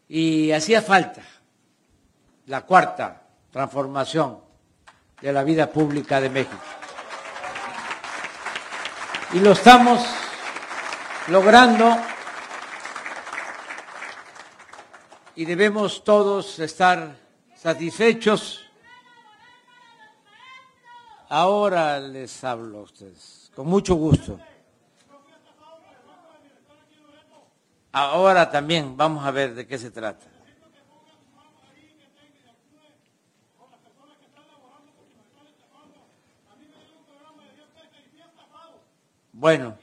[0.08, 1.22] y hacía falta
[2.46, 4.40] la cuarta transformación
[5.22, 6.58] de la vida pública de México.
[9.32, 10.04] Y lo estamos
[11.28, 11.96] logrando
[15.40, 17.16] y debemos todos estar
[17.56, 18.60] satisfechos.
[21.30, 24.38] Ahora les hablo a ustedes, con mucho gusto.
[27.90, 30.26] Ahora también vamos a ver de qué se trata.
[39.32, 39.78] Bueno,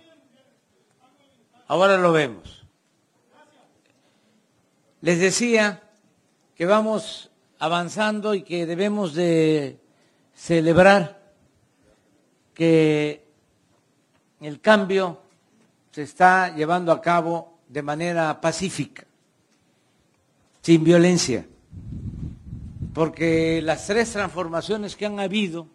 [1.67, 2.66] ahora lo vemos.
[5.01, 5.83] Les decía
[6.55, 7.29] que vamos
[7.59, 9.79] avanzando y que debemos de
[10.33, 11.21] celebrar
[12.55, 13.23] que
[14.41, 15.21] el cambio
[15.91, 19.05] se está llevando a cabo de manera pacífica,
[20.61, 21.45] sin violencia,
[22.93, 25.67] porque las tres transformaciones que han habido,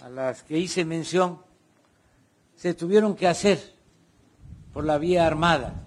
[0.00, 1.40] a las que hice mención,
[2.54, 3.74] se tuvieron que hacer
[4.72, 5.85] por la vía armada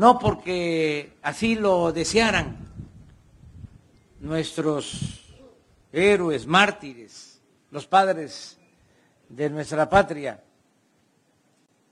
[0.00, 2.56] no porque así lo desearan
[4.20, 5.26] nuestros
[5.92, 8.56] héroes, mártires, los padres
[9.28, 10.42] de nuestra patria,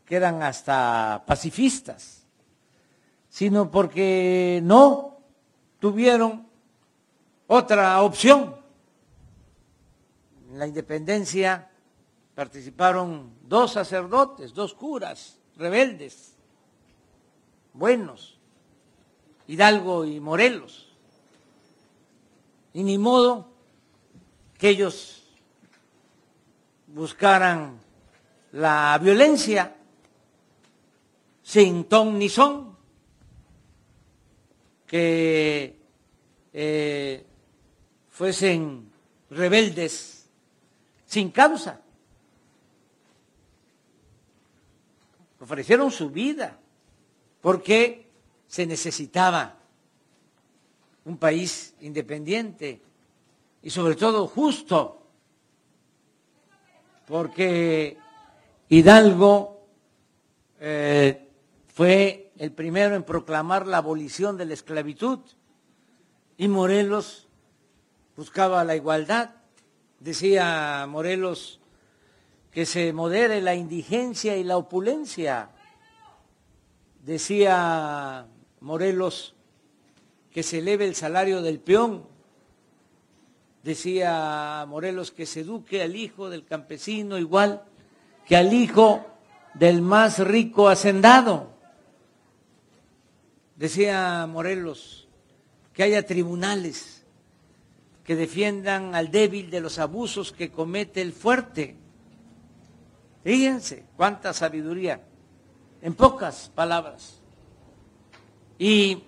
[0.06, 2.24] que eran hasta pacifistas,
[3.28, 5.18] sino porque no
[5.78, 6.48] tuvieron
[7.46, 8.56] otra opción.
[10.48, 11.70] En la independencia
[12.34, 16.37] participaron dos sacerdotes, dos curas rebeldes
[17.78, 18.38] buenos,
[19.46, 20.88] Hidalgo y Morelos.
[22.74, 23.48] Y ni modo
[24.58, 25.22] que ellos
[26.88, 27.80] buscaran
[28.52, 29.76] la violencia
[31.42, 32.76] sin ton ni son,
[34.86, 35.78] que
[36.52, 37.24] eh,
[38.10, 38.90] fuesen
[39.30, 40.28] rebeldes
[41.06, 41.80] sin causa,
[45.40, 46.57] ofrecieron su vida,
[47.48, 48.06] porque
[48.46, 49.56] se necesitaba
[51.06, 52.82] un país independiente
[53.62, 55.06] y sobre todo justo,
[57.06, 57.96] porque
[58.68, 59.66] Hidalgo
[60.60, 61.26] eh,
[61.68, 65.20] fue el primero en proclamar la abolición de la esclavitud
[66.36, 67.28] y Morelos
[68.14, 69.30] buscaba la igualdad.
[70.00, 71.60] Decía Morelos
[72.50, 75.52] que se modere la indigencia y la opulencia.
[77.08, 78.26] Decía
[78.60, 79.34] Morelos
[80.30, 82.04] que se eleve el salario del peón.
[83.62, 87.64] Decía Morelos que se eduque al hijo del campesino igual
[88.26, 89.06] que al hijo
[89.54, 91.54] del más rico hacendado.
[93.56, 95.08] Decía Morelos
[95.72, 97.06] que haya tribunales
[98.04, 101.74] que defiendan al débil de los abusos que comete el fuerte.
[103.24, 105.07] Fíjense cuánta sabiduría,
[105.82, 107.18] en pocas palabras.
[108.58, 109.02] Y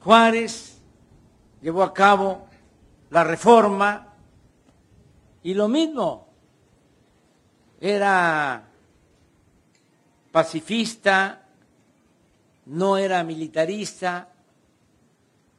[0.00, 0.78] Juárez
[1.62, 2.46] llevó a cabo
[3.10, 4.08] la reforma
[5.42, 6.26] y lo mismo,
[7.80, 8.66] era
[10.32, 11.46] pacifista,
[12.66, 14.28] no era militarista,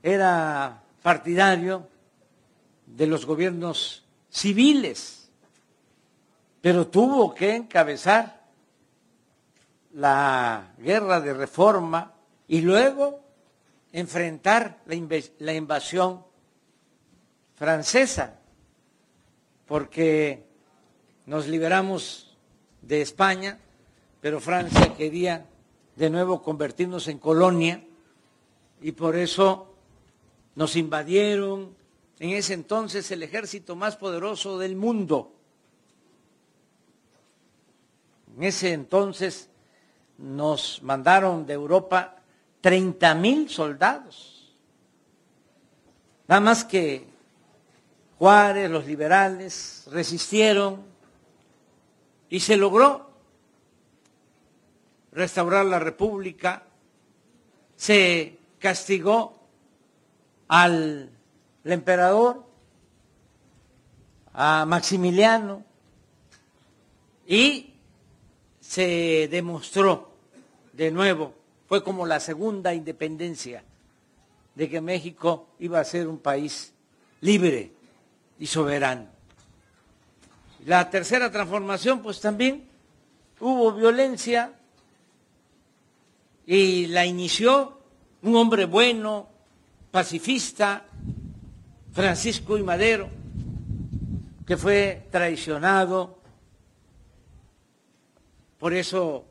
[0.01, 1.87] era partidario
[2.85, 5.29] de los gobiernos civiles,
[6.61, 8.44] pero tuvo que encabezar
[9.95, 12.13] la guerra de reforma
[12.49, 13.21] y luego
[13.93, 16.25] enfrentar la, invasión
[17.55, 18.37] francesa,
[19.65, 20.45] porque
[21.25, 22.37] nos liberamos
[22.81, 23.57] de España,
[24.19, 25.45] pero Francia quería
[25.95, 27.81] de nuevo convertirnos en colonia
[28.81, 29.75] y por eso
[30.55, 31.73] nos invadieron
[32.19, 35.31] en ese entonces el ejército más poderoso del mundo.
[38.35, 39.49] En ese entonces
[40.18, 42.16] nos mandaron de Europa
[42.61, 44.55] 30 mil soldados.
[46.28, 47.05] Nada más que
[48.18, 50.84] Juárez, los liberales, resistieron
[52.30, 53.11] y se logró
[55.11, 56.63] restaurar la república,
[57.76, 59.39] se castigó
[60.47, 61.09] al
[61.63, 62.45] emperador,
[64.34, 65.63] a Maximiliano,
[67.28, 67.74] y
[68.68, 70.11] se demostró
[70.74, 71.34] de nuevo
[71.68, 73.63] fue como la segunda independencia
[74.55, 76.74] de que México iba a ser un país
[77.22, 77.72] libre
[78.39, 79.07] y soberano.
[80.66, 82.66] La tercera transformación, pues también
[83.39, 84.53] hubo violencia
[86.45, 87.80] y la inició
[88.22, 89.28] un hombre bueno,
[89.91, 90.86] pacifista,
[91.93, 93.09] Francisco y Madero,
[94.45, 96.24] que fue traicionado.
[98.66, 99.24] Por eso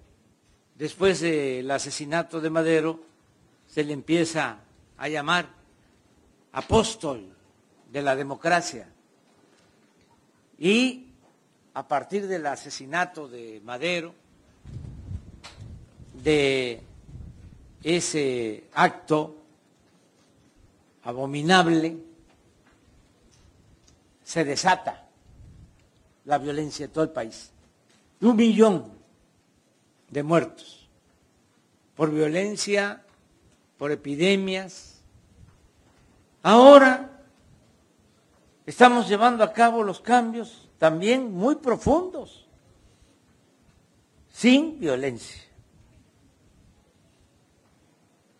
[0.76, 3.01] después del asesinato de Madero,
[3.66, 4.61] se le empieza
[4.97, 5.49] a llamar
[6.53, 7.35] apóstol
[7.91, 8.87] de la democracia.
[10.57, 11.09] Y
[11.74, 14.14] a partir del asesinato de Madero,
[16.22, 16.80] de
[17.82, 19.37] ese acto
[21.03, 21.97] abominable,
[24.22, 25.09] se desata
[26.24, 27.51] la violencia en todo el país.
[28.20, 29.03] Un millón
[30.14, 30.88] de muertos
[31.96, 33.04] por violencia,
[33.76, 35.02] por epidemias.
[36.40, 37.20] Ahora
[38.64, 42.46] estamos llevando a cabo los cambios también muy profundos,
[44.32, 45.42] sin violencia.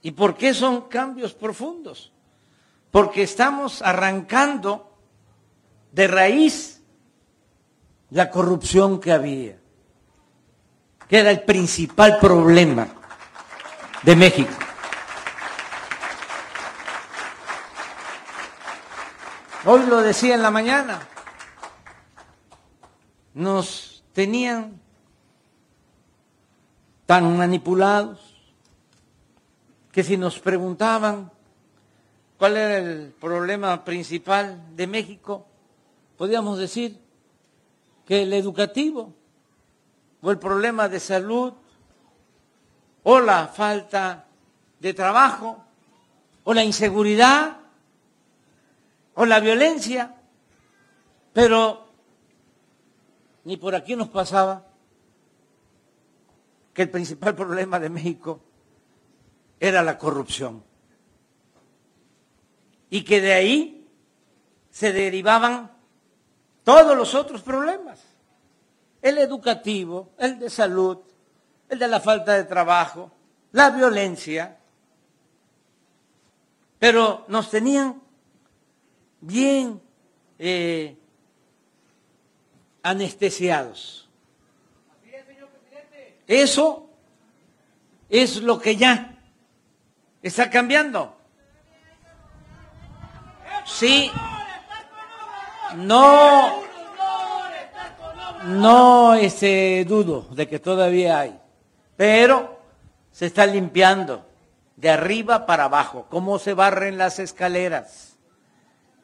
[0.01, 2.13] ¿Y por qué son cambios profundos?
[2.93, 4.97] Porque estamos arrancando
[5.91, 6.83] de raíz
[8.11, 9.64] la corrupción que había
[11.09, 12.89] que era el principal problema
[14.03, 14.53] de México.
[19.67, 21.01] Hoy lo decía en la mañana,
[23.33, 24.81] nos tenían
[27.07, 28.35] tan manipulados
[29.91, 31.31] que si nos preguntaban
[32.37, 35.47] cuál era el problema principal de México,
[36.19, 37.01] podíamos decir
[38.05, 39.15] que el educativo
[40.25, 41.53] o el problema de salud,
[43.03, 44.25] o la falta
[44.81, 45.63] de trabajo,
[46.45, 47.59] o la inseguridad,
[49.17, 50.15] o la violencia,
[51.35, 51.87] pero
[53.45, 54.65] ni por aquí nos pasaba
[56.73, 58.41] que el principal problema de México
[59.61, 60.65] era la corrupción.
[62.89, 63.87] Y que de ahí
[64.71, 65.71] se derivaban
[66.63, 68.04] todos los otros problemas
[69.05, 70.97] el educativo, el de salud,
[71.69, 73.13] el de la falta de trabajo,
[73.53, 74.57] la violencia,
[76.79, 78.01] pero nos tenían
[79.21, 79.83] bien
[80.39, 80.97] eh,
[82.83, 84.09] anestesiados.
[86.27, 86.89] Eso
[88.09, 89.19] es lo que ya
[90.23, 91.15] está cambiando.
[93.67, 94.11] Sí,
[95.77, 96.65] no,
[98.47, 101.39] no este, dudo de que todavía hay,
[101.97, 102.61] pero
[103.13, 104.27] se está limpiando
[104.77, 108.17] de arriba para abajo, como se barren las escaleras.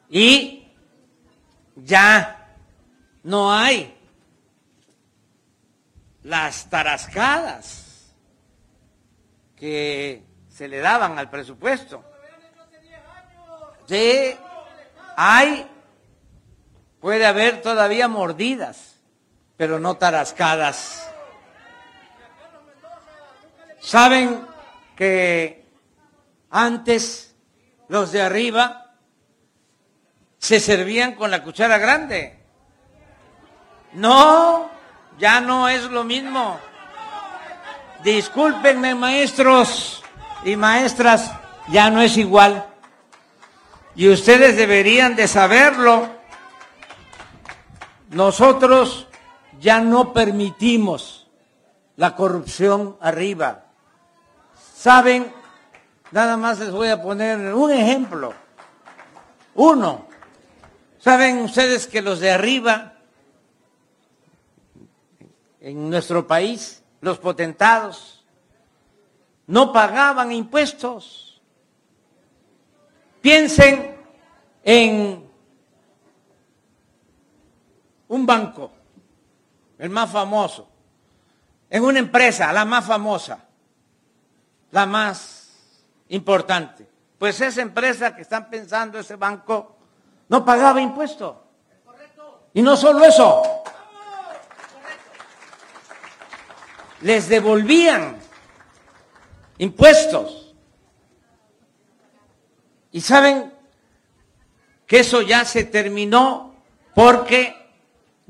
[0.09, 0.67] Y
[1.75, 2.55] ya
[3.23, 3.97] no hay
[6.23, 8.13] las tarascadas
[9.55, 12.03] que se le daban al presupuesto.
[13.87, 14.35] Sí,
[15.15, 15.67] hay,
[16.99, 18.90] puede haber todavía mordidas,
[19.61, 21.07] pero no tarascadas.
[23.79, 24.43] Saben
[24.95, 25.67] que
[26.49, 27.35] antes
[27.87, 28.95] los de arriba
[30.39, 32.39] se servían con la cuchara grande.
[33.93, 34.67] No,
[35.19, 36.59] ya no es lo mismo.
[38.03, 40.01] Discúlpenme maestros
[40.43, 41.33] y maestras,
[41.67, 42.65] ya no es igual.
[43.95, 46.09] Y ustedes deberían de saberlo.
[48.09, 49.07] Nosotros
[49.61, 51.27] ya no permitimos
[51.95, 53.65] la corrupción arriba.
[54.75, 55.31] Saben,
[56.09, 58.33] nada más les voy a poner un ejemplo.
[59.53, 60.07] Uno,
[60.97, 62.95] saben ustedes que los de arriba,
[65.59, 68.25] en nuestro país, los potentados,
[69.45, 71.39] no pagaban impuestos.
[73.21, 73.95] Piensen
[74.63, 75.29] en
[78.07, 78.71] un banco,
[79.81, 80.69] el más famoso,
[81.67, 83.39] en una empresa, la más famosa,
[84.69, 85.53] la más
[86.09, 86.87] importante.
[87.17, 89.77] Pues esa empresa que están pensando, ese banco,
[90.29, 91.35] no pagaba impuestos.
[92.53, 93.41] Y no solo eso,
[97.01, 98.17] les devolvían
[99.57, 100.53] impuestos.
[102.91, 103.51] Y saben
[104.85, 106.53] que eso ya se terminó
[106.93, 107.60] porque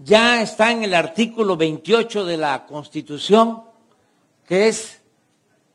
[0.04, 3.64] ya está en el artículo 28 de la Constitución,
[4.48, 5.02] que es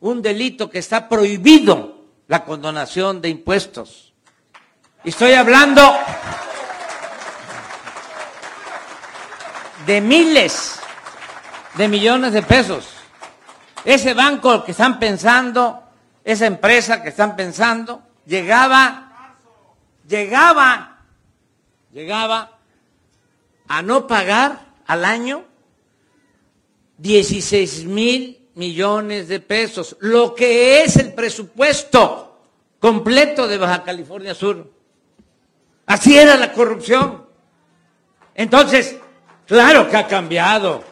[0.01, 4.13] un delito que está prohibido la condonación de impuestos.
[5.05, 5.97] Y estoy hablando
[9.87, 10.81] de miles
[11.75, 12.89] de millones de pesos.
[13.85, 15.83] Ese banco que están pensando,
[16.25, 19.07] esa empresa que están pensando, llegaba
[20.09, 20.99] llegaba,
[21.93, 22.56] llegaba
[23.69, 25.45] a no pagar al año
[26.99, 32.39] 16 mil millones de pesos, lo que es el presupuesto
[32.81, 34.71] completo de Baja California Sur.
[35.87, 37.27] Así era la corrupción.
[38.35, 38.97] Entonces,
[39.47, 40.83] claro que ha cambiado.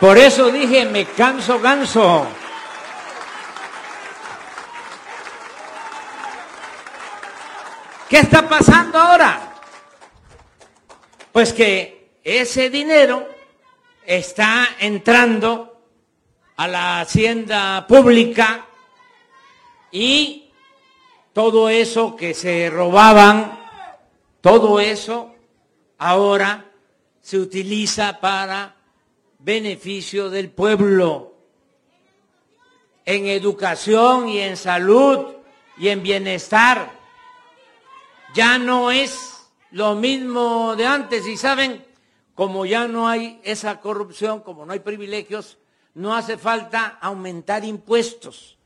[0.00, 2.26] Por eso dije, me canso ganso.
[8.10, 9.54] ¿Qué está pasando ahora?
[11.30, 13.28] Pues que ese dinero
[14.04, 15.80] está entrando
[16.56, 18.66] a la hacienda pública
[19.92, 20.50] y
[21.32, 23.60] todo eso que se robaban,
[24.40, 25.32] todo eso
[25.98, 26.64] ahora
[27.20, 28.74] se utiliza para
[29.38, 31.36] beneficio del pueblo
[33.04, 35.26] en educación y en salud
[35.78, 36.98] y en bienestar
[38.34, 39.36] ya no es
[39.70, 41.26] lo mismo de antes.
[41.26, 41.84] Y saben,
[42.34, 45.58] como ya no hay esa corrupción, como no hay privilegios,
[45.94, 48.56] no hace falta aumentar impuestos.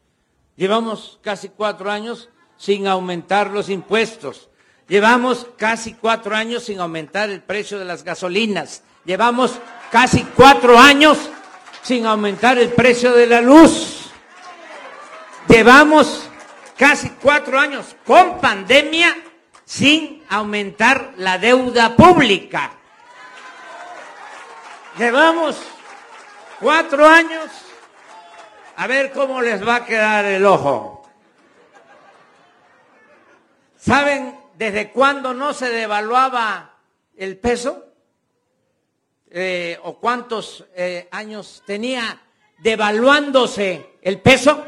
[0.57, 4.49] Llevamos casi cuatro años sin aumentar los impuestos.
[4.87, 8.83] Llevamos casi cuatro años sin aumentar el precio de las gasolinas.
[9.05, 9.53] Llevamos
[9.91, 11.19] casi cuatro años
[11.83, 14.11] sin aumentar el precio de la luz.
[15.49, 16.29] Llevamos
[16.77, 19.24] casi cuatro años con pandemia
[19.65, 22.73] sin aumentar la deuda pública.
[24.99, 25.61] Llevamos
[26.61, 27.51] cuatro años
[28.77, 31.09] a ver cómo les va a quedar el ojo.
[33.77, 36.77] ¿Saben desde cuándo no se devaluaba
[37.17, 37.87] el peso?
[39.31, 42.23] Eh, ¿O cuántos eh, años tenía
[42.59, 44.65] devaluándose el peso?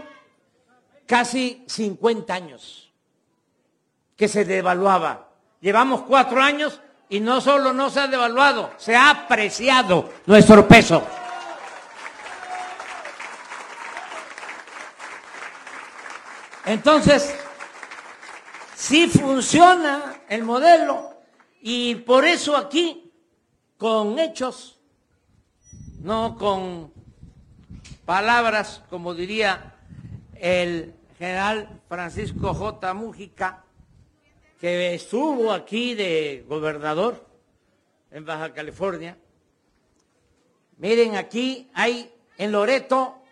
[1.07, 2.86] Casi 50 años
[4.17, 5.29] que se devaluaba.
[5.61, 11.07] Llevamos cuatro años y no solo no se ha devaluado, se ha apreciado nuestro peso.
[16.65, 17.33] Entonces,
[18.75, 21.15] sí funciona el modelo
[21.61, 23.13] y por eso aquí,
[23.79, 24.81] con hechos,
[26.01, 26.93] no con
[28.05, 29.75] palabras, como diría
[30.35, 32.95] el general Francisco J.
[32.95, 33.65] Mújica,
[34.67, 37.25] que estuvo aquí de gobernador
[38.11, 39.17] en Baja California.
[40.79, 43.23] Miren, aquí hay en Loreto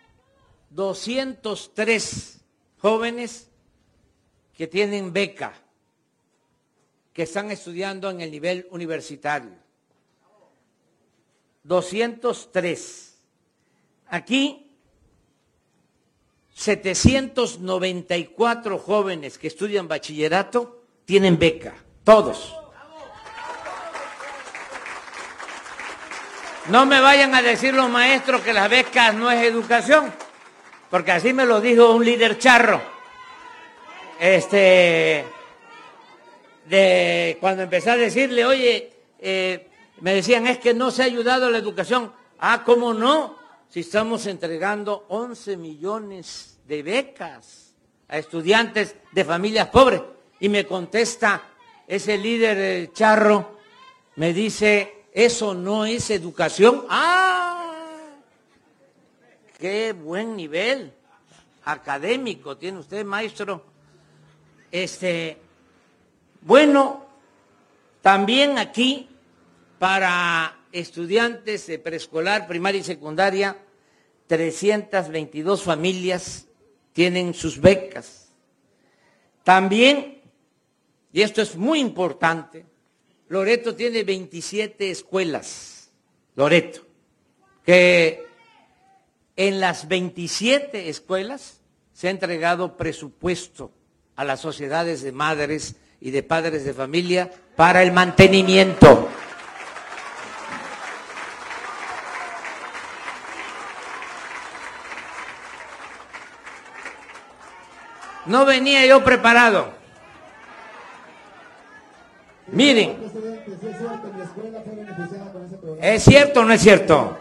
[0.69, 2.39] 203
[2.77, 3.51] jóvenes
[4.53, 5.61] que tienen beca,
[7.11, 9.57] que están estudiando en el nivel universitario.
[11.63, 13.19] 203.
[14.07, 14.71] Aquí
[16.53, 22.55] 794 jóvenes que estudian bachillerato tienen beca, todos.
[26.67, 30.11] No me vayan a decir los maestros que las becas no es educación,
[30.89, 32.81] porque así me lo dijo un líder charro.
[34.19, 35.25] Este,
[36.65, 39.69] de cuando empecé a decirle, oye, eh,
[40.01, 42.11] me decían, es que no se ha ayudado a la educación.
[42.39, 43.37] Ah, ¿cómo no?
[43.69, 47.75] Si estamos entregando 11 millones de becas
[48.07, 50.01] a estudiantes de familias pobres.
[50.39, 51.43] Y me contesta
[51.87, 53.59] ese líder eh, charro,
[54.15, 56.85] me dice, eso no es educación.
[56.89, 58.09] ¡Ah!
[59.57, 60.93] ¡Qué buen nivel
[61.63, 63.63] académico tiene usted, maestro!
[64.71, 65.37] Este,
[66.41, 67.05] bueno,
[68.01, 69.09] también aquí
[69.79, 73.57] para estudiantes de preescolar, primaria y secundaria,
[74.27, 76.47] 322 familias
[76.93, 78.33] tienen sus becas.
[79.43, 80.14] También
[81.15, 82.65] y esto es muy importante,
[83.29, 85.89] Loreto tiene 27 escuelas,
[86.35, 86.81] Loreto,
[87.63, 88.25] que
[89.37, 91.61] en las 27 escuelas
[91.93, 93.71] se ha entregado presupuesto
[94.17, 99.07] a las sociedades de madres y de padres de familia para el mantenimiento.
[108.25, 109.74] No venía yo preparado.
[112.47, 112.97] Miren,
[115.81, 117.17] ¿es cierto o no es cierto?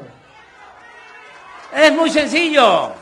[1.74, 2.92] Es muy sencillo.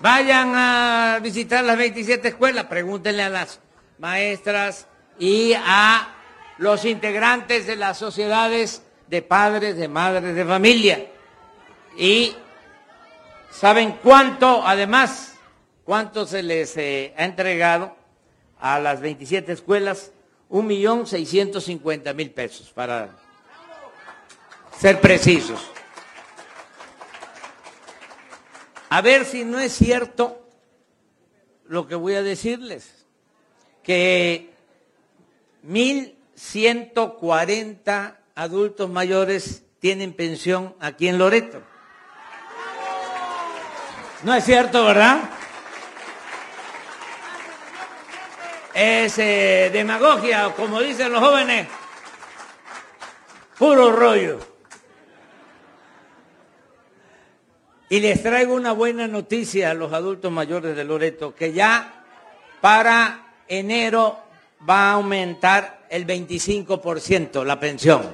[0.00, 3.60] Vayan a visitar las 27 escuelas, pregúntenle a las
[3.98, 4.86] maestras
[5.18, 6.14] y a
[6.56, 11.06] los integrantes de las sociedades de padres, de madres, de familia.
[11.98, 12.34] Y
[13.50, 15.34] saben cuánto, además,
[15.84, 17.94] cuánto se les eh, ha entregado
[18.58, 20.12] a las 27 escuelas
[20.50, 23.16] un millón seiscientos cincuenta mil pesos, para
[24.78, 25.70] ser precisos.
[28.90, 30.46] A ver si no es cierto
[31.66, 33.06] lo que voy a decirles,
[33.84, 34.52] que
[35.62, 41.62] mil ciento cuarenta adultos mayores tienen pensión aquí en Loreto.
[44.24, 45.30] No es cierto, ¿verdad?
[48.80, 51.66] Es eh, demagogia, como dicen los jóvenes,
[53.58, 54.38] puro rollo.
[57.90, 62.04] Y les traigo una buena noticia a los adultos mayores de Loreto, que ya
[62.62, 64.18] para enero
[64.68, 68.08] va a aumentar el 25% la pensión.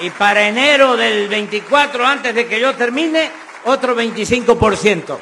[0.00, 3.30] Y para enero del 24, antes de que yo termine,
[3.66, 5.18] otro 25%.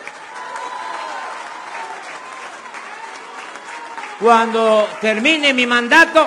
[4.21, 6.27] Cuando termine mi mandato,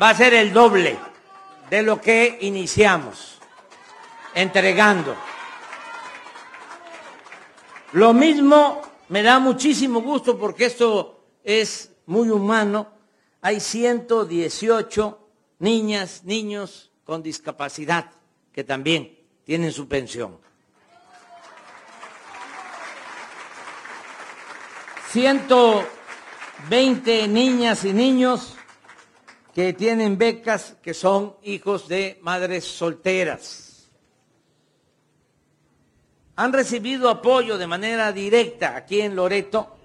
[0.00, 0.96] va a ser el doble
[1.68, 3.38] de lo que iniciamos
[4.34, 5.16] entregando.
[7.92, 12.88] Lo mismo me da muchísimo gusto porque esto es muy humano.
[13.40, 15.18] Hay 118
[15.58, 18.12] niñas, niños con discapacidad
[18.52, 20.38] que también tienen su pensión.
[25.10, 25.84] Ciento
[26.68, 28.56] 20 niñas y niños
[29.54, 33.90] que tienen becas que son hijos de madres solteras.
[36.36, 39.76] Han recibido apoyo de manera directa aquí en Loreto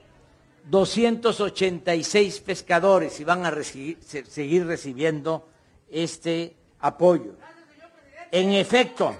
[0.65, 5.47] 286 pescadores y van a seguir recibiendo
[5.89, 7.35] este apoyo.
[8.31, 9.15] En efecto,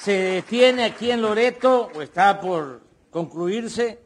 [0.00, 4.00] se tiene aquí en Loreto, o está por concluirse,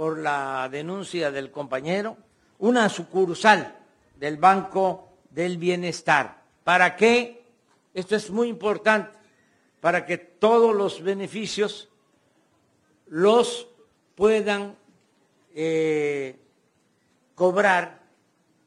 [0.00, 2.16] por la denuncia del compañero,
[2.60, 3.76] una sucursal
[4.16, 6.42] del Banco del Bienestar.
[6.64, 7.44] ¿Para qué?
[7.92, 9.18] Esto es muy importante,
[9.78, 11.90] para que todos los beneficios
[13.08, 13.68] los
[14.14, 14.74] puedan
[15.54, 16.38] eh,
[17.34, 18.00] cobrar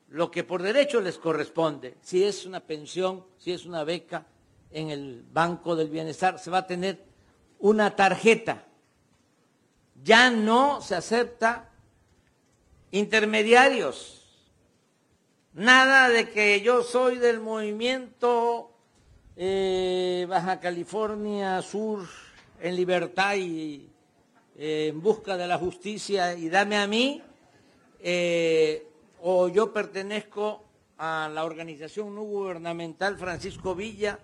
[0.10, 1.98] lo que por derecho les corresponde.
[2.02, 4.28] Si es una pensión, si es una beca
[4.70, 7.04] en el Banco del Bienestar, se va a tener
[7.58, 8.68] una tarjeta.
[10.02, 11.70] Ya no se acepta
[12.92, 14.22] intermediarios.
[15.54, 18.72] Nada de que yo soy del movimiento
[19.36, 22.08] eh, Baja California Sur
[22.60, 23.90] en libertad y
[24.56, 27.22] eh, en busca de la justicia y dame a mí,
[28.00, 28.88] eh,
[29.22, 30.64] o yo pertenezco
[30.98, 34.20] a la organización no gubernamental Francisco Villa,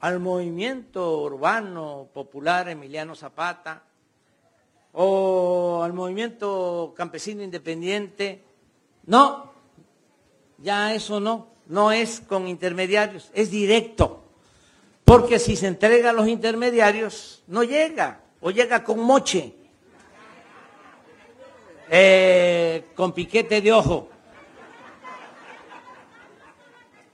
[0.00, 3.84] al movimiento urbano popular Emiliano Zapata,
[4.92, 8.42] o al movimiento campesino independiente.
[9.06, 9.52] No,
[10.58, 14.22] ya eso no, no es con intermediarios, es directo.
[15.04, 19.54] Porque si se entrega a los intermediarios, no llega, o llega con moche.
[21.90, 24.08] Eh, con piquete de ojo.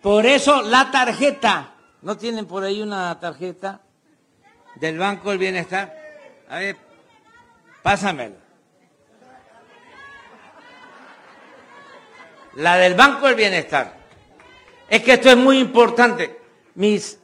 [0.01, 3.81] Por eso la tarjeta, ¿no tienen por ahí una tarjeta
[4.77, 5.93] del Banco del Bienestar?
[7.89, 8.37] Pásamela.
[12.57, 13.97] La del Banco del Bienestar.
[14.91, 16.39] Es que esto es muy importante.
[16.75, 17.19] Mis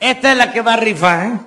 [0.00, 1.38] Esta es la que va a rifar, ¿eh?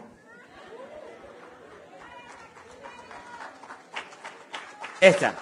[5.01, 5.33] Esta.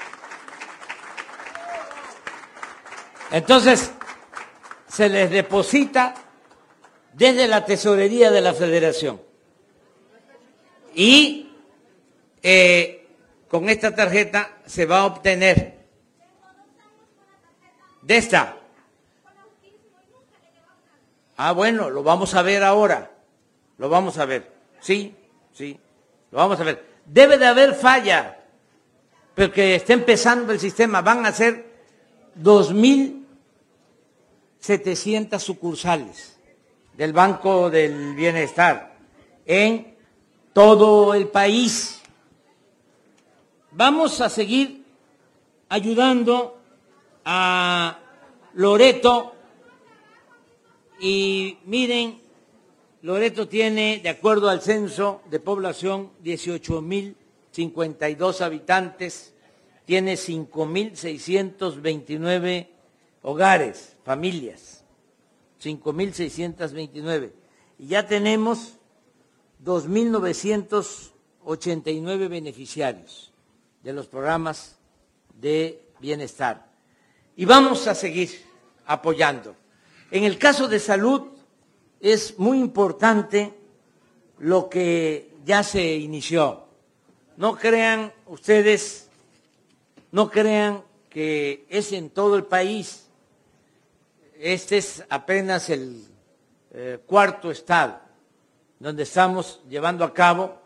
[3.31, 3.91] Entonces,
[4.89, 6.15] se les deposita
[7.13, 9.21] desde la tesorería de la federación.
[10.93, 11.49] Y
[12.43, 13.07] eh,
[13.47, 15.79] con esta tarjeta se va a obtener
[18.01, 18.59] de esta
[21.41, 23.11] Ah, bueno, lo vamos a ver ahora.
[23.77, 24.51] Lo vamos a ver.
[24.81, 25.15] Sí,
[25.53, 25.79] sí,
[26.31, 26.83] lo vamos a ver.
[27.05, 28.39] Debe de haber falla,
[29.35, 31.01] porque está empezando el sistema.
[31.01, 31.65] Van a ser
[34.61, 36.37] 2.700 sucursales
[36.95, 38.97] del Banco del Bienestar
[39.45, 39.95] en
[40.53, 42.01] todo el país.
[43.71, 44.83] Vamos a seguir
[45.69, 46.59] ayudando
[47.23, 47.99] a
[48.53, 49.35] Loreto
[50.99, 52.19] y miren,
[53.01, 59.33] Loreto tiene, de acuerdo al censo de población, 18.052 habitantes,
[59.85, 62.78] tiene 5.629
[63.29, 64.83] hogares, familias,
[65.61, 67.31] 5.629.
[67.77, 68.77] Y ya tenemos
[69.63, 73.31] 2.989 beneficiarios
[73.83, 74.79] de los programas
[75.39, 76.67] de bienestar.
[77.35, 78.31] Y vamos a seguir
[78.85, 79.55] apoyando.
[80.11, 81.27] En el caso de salud
[81.99, 83.53] es muy importante
[84.39, 86.65] lo que ya se inició.
[87.37, 89.07] No crean ustedes,
[90.11, 93.08] no crean que es en todo el país.
[94.41, 96.01] Este es apenas el
[96.71, 97.99] eh, cuarto estado
[98.79, 100.61] donde estamos llevando a cabo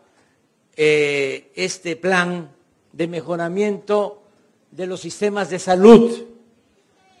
[0.76, 2.52] eh, este plan
[2.92, 4.22] de mejoramiento
[4.70, 6.24] de los sistemas de salud,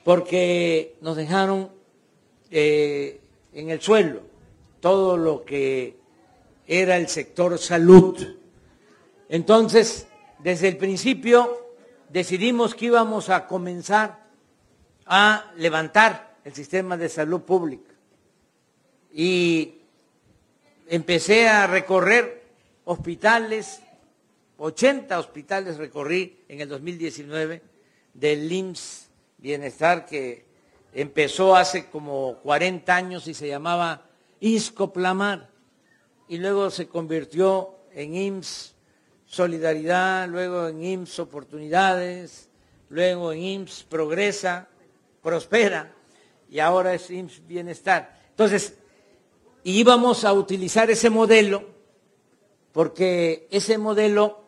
[0.04, 1.70] porque nos dejaron
[2.52, 3.20] eh,
[3.52, 4.20] en el suelo
[4.78, 5.96] todo lo que
[6.68, 8.36] era el sector salud.
[9.28, 10.06] Entonces,
[10.38, 11.72] desde el principio
[12.10, 14.22] decidimos que íbamos a comenzar
[15.04, 17.92] a levantar el sistema de salud pública.
[19.12, 19.80] Y
[20.88, 22.44] empecé a recorrer
[22.84, 23.80] hospitales,
[24.58, 27.62] 80 hospitales recorrí en el 2019
[28.12, 30.44] del IMSS Bienestar que
[30.92, 34.06] empezó hace como 40 años y se llamaba
[34.40, 35.50] ISCOPLAMAR
[36.28, 38.74] y luego se convirtió en IMSS
[39.26, 42.48] Solidaridad, luego en IMSS Oportunidades,
[42.88, 44.68] luego en IMSS Progresa,
[45.22, 45.93] Prospera
[46.54, 48.16] y ahora es IMSS Bienestar.
[48.30, 48.74] Entonces,
[49.64, 51.64] íbamos a utilizar ese modelo
[52.70, 54.44] porque ese modelo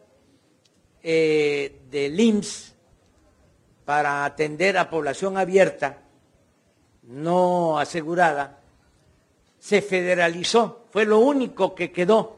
[1.03, 2.75] eh, del IMSS
[3.85, 5.99] para atender a población abierta
[7.03, 8.61] no asegurada,
[9.59, 12.37] se federalizó, fue lo único que quedó,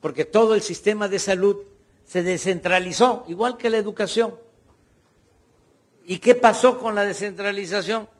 [0.00, 1.58] porque todo el sistema de salud
[2.06, 4.34] se descentralizó, igual que la educación.
[6.06, 8.15] ¿Y qué pasó con la descentralización?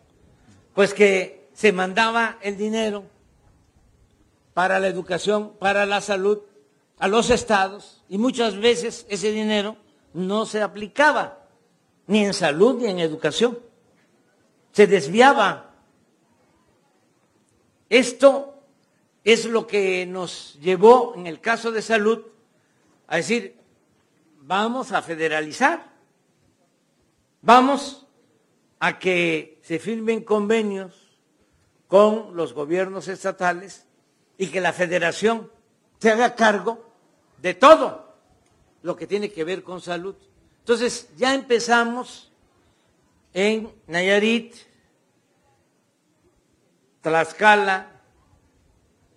[0.77, 3.05] Pues que se mandaba el dinero
[4.53, 6.41] para la educación, para la salud,
[6.99, 9.79] a los estados, y muchas veces ese dinero
[10.13, 11.49] no se aplicaba
[12.07, 13.59] ni en salud ni en educación.
[14.73, 15.75] Se desviaba.
[17.89, 18.61] Esto
[19.25, 22.21] es lo que nos llevó, en el caso de salud,
[23.07, 23.59] a decir,
[24.43, 25.91] vamos a federalizar,
[27.41, 28.06] vamos
[28.79, 31.07] a que se firmen convenios
[31.89, 33.87] con los gobiernos estatales
[34.39, 35.51] y que la federación
[35.99, 36.85] se haga cargo
[37.41, 38.15] de todo
[38.83, 40.15] lo que tiene que ver con salud.
[40.59, 42.33] Entonces, ya empezamos
[43.33, 44.55] en Nayarit,
[47.03, 48.01] Tlaxcala,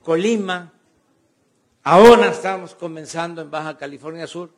[0.04, 0.74] Colima,
[1.84, 4.52] ahora estamos comenzando en Baja California Sur,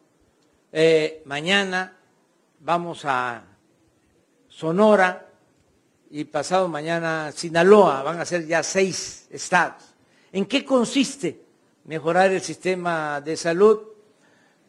[0.71, 1.97] eh, mañana
[2.59, 3.50] vamos a
[4.51, 5.29] Sonora
[6.09, 9.81] y pasado mañana Sinaloa, van a ser ya seis estados.
[10.33, 11.41] ¿En qué consiste
[11.85, 13.79] mejorar el sistema de salud?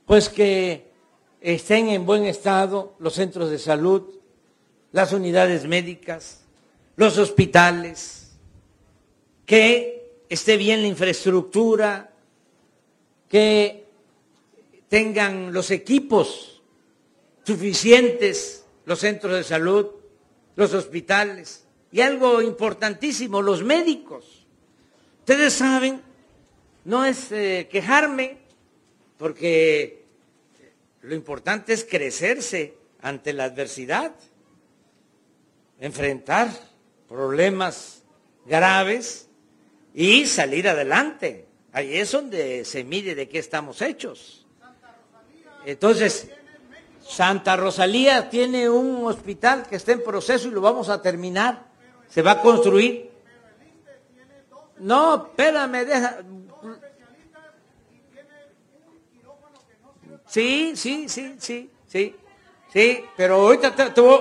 [0.07, 0.93] Pues que
[1.41, 4.09] estén en buen estado los centros de salud,
[4.93, 6.45] las unidades médicas,
[6.95, 8.37] los hospitales,
[9.45, 12.13] que esté bien la infraestructura,
[13.29, 13.89] que
[14.89, 16.63] tengan los equipos
[17.45, 19.87] suficientes los centros de salud,
[20.57, 24.47] los hospitales y algo importantísimo, los médicos.
[25.21, 26.03] Ustedes saben,
[26.85, 28.39] no es eh, quejarme,
[29.19, 30.05] porque
[31.03, 34.15] lo importante es crecerse ante la adversidad,
[35.81, 36.51] enfrentar
[37.09, 38.03] problemas
[38.47, 39.29] graves
[39.95, 41.47] y salir adelante.
[41.73, 44.47] Ahí es donde se mide de qué estamos hechos.
[45.65, 46.29] Entonces,
[47.13, 51.67] Santa Rosalía tiene un hospital que está en proceso y lo vamos a terminar.
[52.09, 53.11] Se va a construir.
[54.79, 56.19] No, espérame, deja.
[60.27, 62.17] Sí, sí, sí, sí, sí.
[62.73, 63.75] Sí, pero ahorita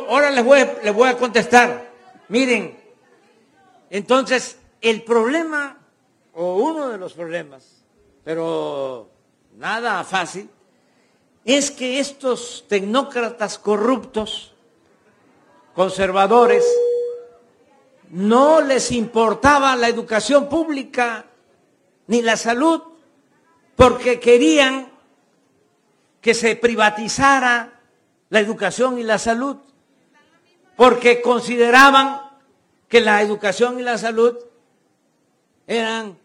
[0.10, 1.90] ahora les voy, les voy a contestar.
[2.28, 2.78] Miren,
[3.90, 5.78] entonces, el problema,
[6.34, 7.86] o uno de los problemas,
[8.26, 9.10] pero
[9.56, 10.50] nada fácil,
[11.46, 14.54] es que estos tecnócratas corruptos,
[15.74, 16.66] conservadores,
[18.10, 21.26] no les importaba la educación pública
[22.08, 22.82] ni la salud,
[23.76, 24.92] porque querían
[26.20, 27.80] que se privatizara
[28.30, 29.58] la educación y la salud,
[30.76, 32.22] porque consideraban
[32.88, 34.38] que la educación y la salud
[35.66, 36.18] eran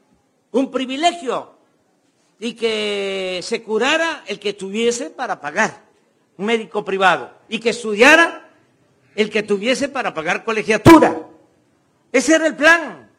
[0.50, 1.55] un privilegio
[2.38, 5.84] y que se curara el que tuviese para pagar,
[6.36, 8.50] un médico privado, y que estudiara
[9.14, 11.16] el que tuviese para pagar colegiatura.
[12.12, 13.10] Ese era el plan.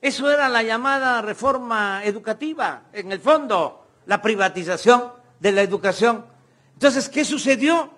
[0.00, 6.24] Eso era la llamada reforma educativa, en el fondo, la privatización de la educación.
[6.74, 7.90] Entonces, ¿qué sucedió?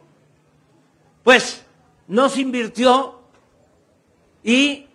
[1.23, 1.63] Pues
[2.09, 3.21] no se invirtió
[4.43, 4.87] y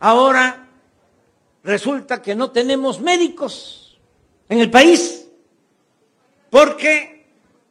[0.00, 0.66] ahora
[1.62, 3.87] resulta que no tenemos médicos
[4.48, 5.28] en el país,
[6.50, 7.26] porque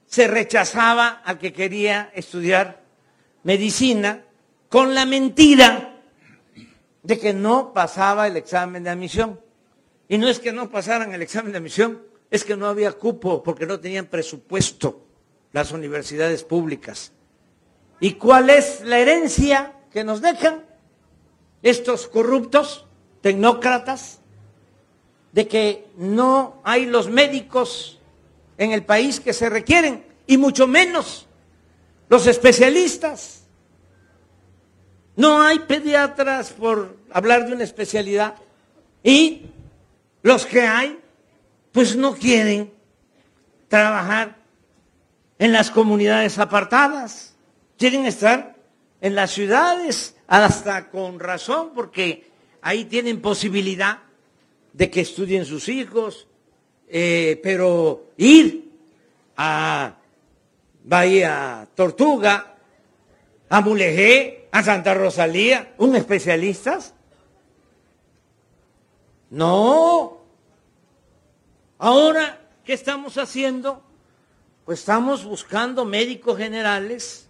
[0.06, 2.82] se rechazaba al que quería estudiar
[3.44, 4.24] medicina
[4.70, 6.02] con la mentira
[7.04, 9.40] de que no pasaba el examen de admisión.
[10.10, 13.44] Y no es que no pasaran el examen de admisión, es que no había cupo
[13.44, 15.06] porque no tenían presupuesto
[15.54, 17.12] las universidades públicas.
[18.00, 20.66] ¿Y cuál es la herencia que nos dejan
[21.64, 22.86] estos corruptos,
[23.22, 24.22] tecnócratas,
[25.32, 28.00] de que no hay los médicos
[28.58, 31.28] en el país que se requieren, y mucho menos
[32.10, 33.44] los especialistas.
[35.16, 38.36] No hay pediatras por hablar de una especialidad.
[39.04, 39.48] Y
[40.22, 41.00] los que hay,
[41.72, 42.72] pues no quieren
[43.68, 44.38] trabajar
[45.40, 47.36] en las comunidades apartadas.
[47.78, 48.56] Quieren estar
[49.02, 52.30] en las ciudades, hasta con razón, porque
[52.62, 54.00] ahí tienen posibilidad
[54.78, 56.28] de que estudien sus hijos,
[56.88, 58.70] eh, pero ir
[59.36, 59.96] a
[60.84, 62.58] Bahía Tortuga,
[63.50, 66.78] a Mulegé, a Santa Rosalía, ¿un especialista?
[69.32, 70.20] No.
[71.80, 73.82] Ahora, ¿qué estamos haciendo?
[74.64, 77.28] Pues estamos buscando médicos generales,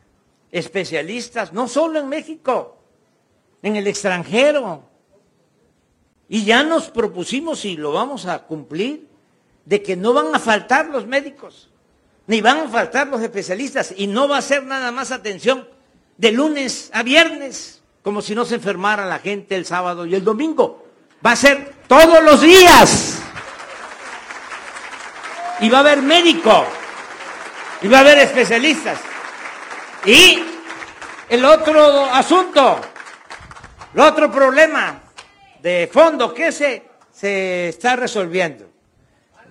[0.51, 2.77] especialistas, no solo en México,
[3.61, 4.96] en el extranjero.
[6.29, 9.07] Y ya nos propusimos y lo vamos a cumplir,
[9.65, 11.69] de que no van a faltar los médicos,
[12.25, 15.67] ni van a faltar los especialistas, y no va a ser nada más atención
[16.17, 20.23] de lunes a viernes, como si no se enfermara la gente el sábado y el
[20.23, 20.85] domingo.
[21.25, 23.19] va a ser todos los días.
[25.59, 26.65] Y va a haber médico.
[27.81, 28.99] Y va a haber especialistas.
[30.05, 30.43] Y
[31.29, 32.79] el otro asunto,
[33.93, 35.01] el otro problema
[35.67, 38.69] de fondo que se, se está resolviendo.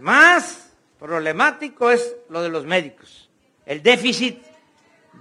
[0.00, 3.28] Más problemático es lo de los médicos,
[3.66, 4.42] el déficit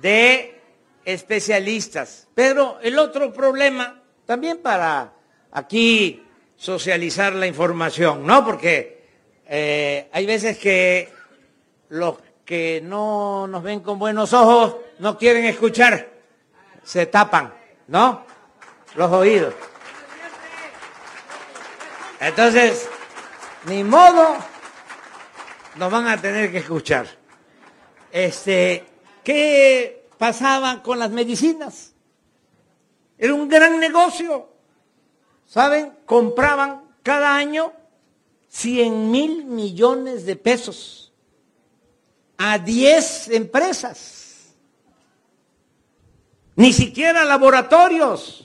[0.02, 0.62] de
[1.04, 2.30] especialistas.
[2.34, 5.12] Pero el otro problema, también para
[5.52, 6.24] aquí
[6.56, 8.46] socializar la información, ¿no?
[8.46, 9.04] Porque
[9.48, 11.10] eh, hay veces que
[11.90, 16.08] los que no nos ven con buenos ojos no quieren escuchar,
[16.84, 17.54] se tapan,
[17.90, 18.26] ¿no?
[18.96, 19.54] Los oídos.
[22.26, 22.90] Entonces,
[23.68, 24.36] ni modo,
[25.76, 27.06] nos van a tener que escuchar.
[28.12, 28.84] Este,
[29.24, 31.94] ¿qué pasaba con las medicinas?
[33.20, 34.50] Era un gran negocio.
[35.46, 35.94] ¿Saben?
[36.08, 37.72] Compraban cada año
[38.50, 41.14] 100 mil millones de pesos
[42.40, 44.56] a 10 empresas.
[46.56, 48.45] Ni siquiera laboratorios,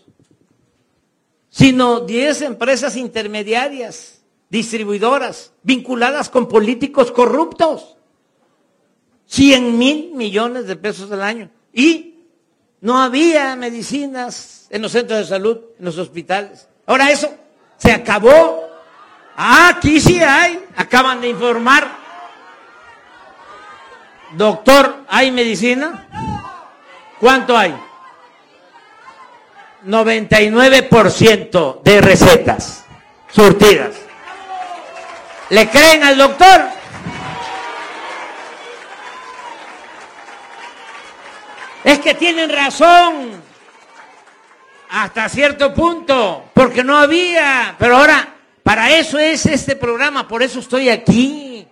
[1.50, 7.96] sino 10 empresas intermediarias, distribuidoras, vinculadas con políticos corruptos.
[9.26, 11.50] 100 mil millones de pesos al año.
[11.72, 12.24] Y
[12.80, 16.68] no había medicinas en los centros de salud, en los hospitales.
[16.86, 17.32] Ahora eso
[17.76, 18.68] se acabó.
[19.36, 20.64] Ah, aquí sí hay.
[20.76, 21.98] Acaban de informar.
[24.36, 26.06] Doctor, ¿hay medicina?
[27.18, 27.74] ¿Cuánto hay?
[29.84, 32.84] 99% de recetas
[33.30, 33.96] surtidas.
[35.50, 36.62] ¿Le creen al doctor?
[41.82, 43.42] Es que tienen razón
[44.90, 50.60] hasta cierto punto, porque no había, pero ahora, para eso es este programa, por eso
[50.60, 51.66] estoy aquí.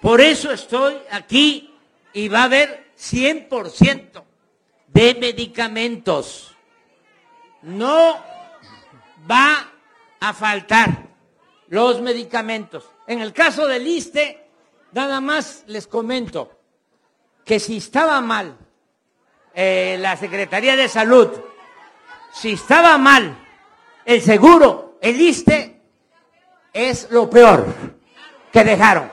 [0.00, 1.74] Por eso estoy aquí
[2.12, 4.22] y va a haber 100%
[4.96, 6.56] de medicamentos.
[7.60, 8.16] No
[9.30, 9.70] va
[10.18, 11.08] a faltar
[11.68, 12.88] los medicamentos.
[13.06, 14.48] En el caso del ISTE,
[14.92, 16.50] nada más les comento
[17.44, 18.56] que si estaba mal
[19.54, 21.28] eh, la Secretaría de Salud,
[22.32, 23.36] si estaba mal
[24.06, 25.78] el seguro, el ISTE,
[26.72, 27.66] es lo peor
[28.50, 29.12] que dejaron.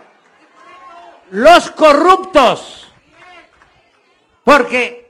[1.31, 2.89] Los corruptos,
[4.45, 5.02] porque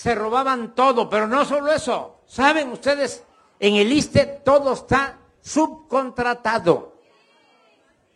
[0.00, 2.22] se robaban todo, pero no solo eso.
[2.26, 3.22] Saben ustedes,
[3.58, 6.96] en el ISTE todo está subcontratado,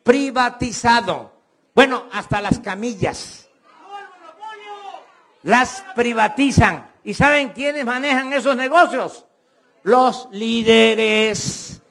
[0.03, 1.31] privatizado.
[1.75, 3.51] Bueno, hasta las camillas
[5.43, 6.91] las privatizan.
[7.05, 9.27] ¿Y saben quiénes manejan esos negocios?
[9.83, 11.83] Los líderes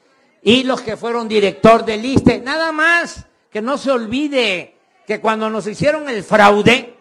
[0.42, 2.40] y los que fueron director del ISTE.
[2.40, 4.76] Nada más que no se olvide
[5.06, 6.98] que cuando nos hicieron el fraude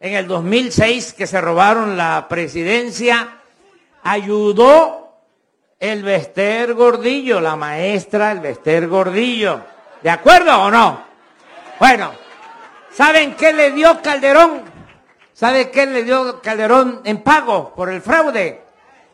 [0.00, 3.36] en el 2006, que se robaron la presidencia,
[4.02, 5.18] ayudó
[5.78, 9.60] el Bester Gordillo, la maestra el Bester Gordillo.
[10.02, 11.04] ¿De acuerdo o no?
[11.78, 12.12] Bueno,
[12.90, 14.62] ¿saben qué le dio Calderón?
[15.34, 18.62] ¿Sabe qué le dio Calderón en pago por el fraude?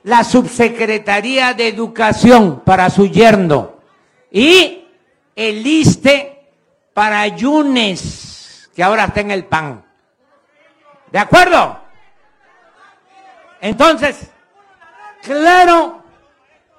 [0.04, 3.74] La subsecretaría de Educación para su yerno
[4.30, 4.86] y
[5.34, 6.48] el ISTE
[6.94, 9.85] para Yunes, que ahora está en el PAN.
[11.10, 11.78] ¿De acuerdo?
[13.60, 14.30] Entonces,
[15.22, 16.02] claro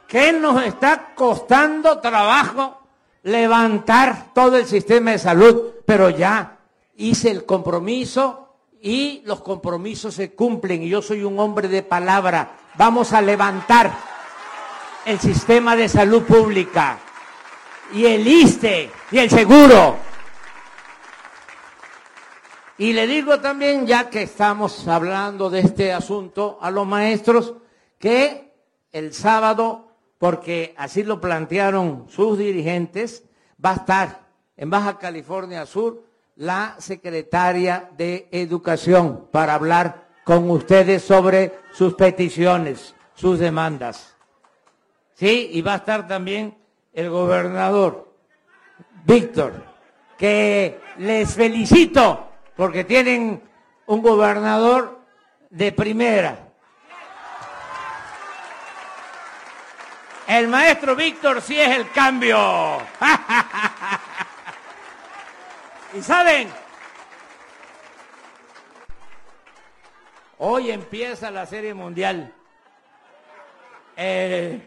[0.07, 2.81] que nos está costando trabajo
[3.23, 6.57] levantar todo el sistema de salud, pero ya
[6.95, 12.51] hice el compromiso y los compromisos se cumplen y yo soy un hombre de palabra.
[12.75, 13.91] Vamos a levantar
[15.05, 16.99] el sistema de salud pública
[17.93, 19.97] y el ISTE y el seguro.
[22.79, 27.55] Y le digo también, ya que estamos hablando de este asunto, a los maestros
[27.97, 28.53] que
[28.91, 33.23] el sábado, porque así lo plantearon sus dirigentes,
[33.63, 36.03] va a estar en Baja California Sur
[36.35, 44.15] la secretaria de Educación para hablar con ustedes sobre sus peticiones, sus demandas.
[45.15, 46.55] Sí, y va a estar también
[46.93, 48.13] el gobernador,
[49.03, 49.63] Víctor,
[50.15, 52.26] que les felicito
[52.57, 53.41] porque tienen
[53.85, 54.99] un gobernador
[55.49, 56.39] de primera.
[60.27, 62.79] El maestro Víctor sí es el cambio.
[65.93, 66.49] Y saben,
[70.37, 72.33] hoy empieza la Serie Mundial.
[73.95, 74.61] Eh,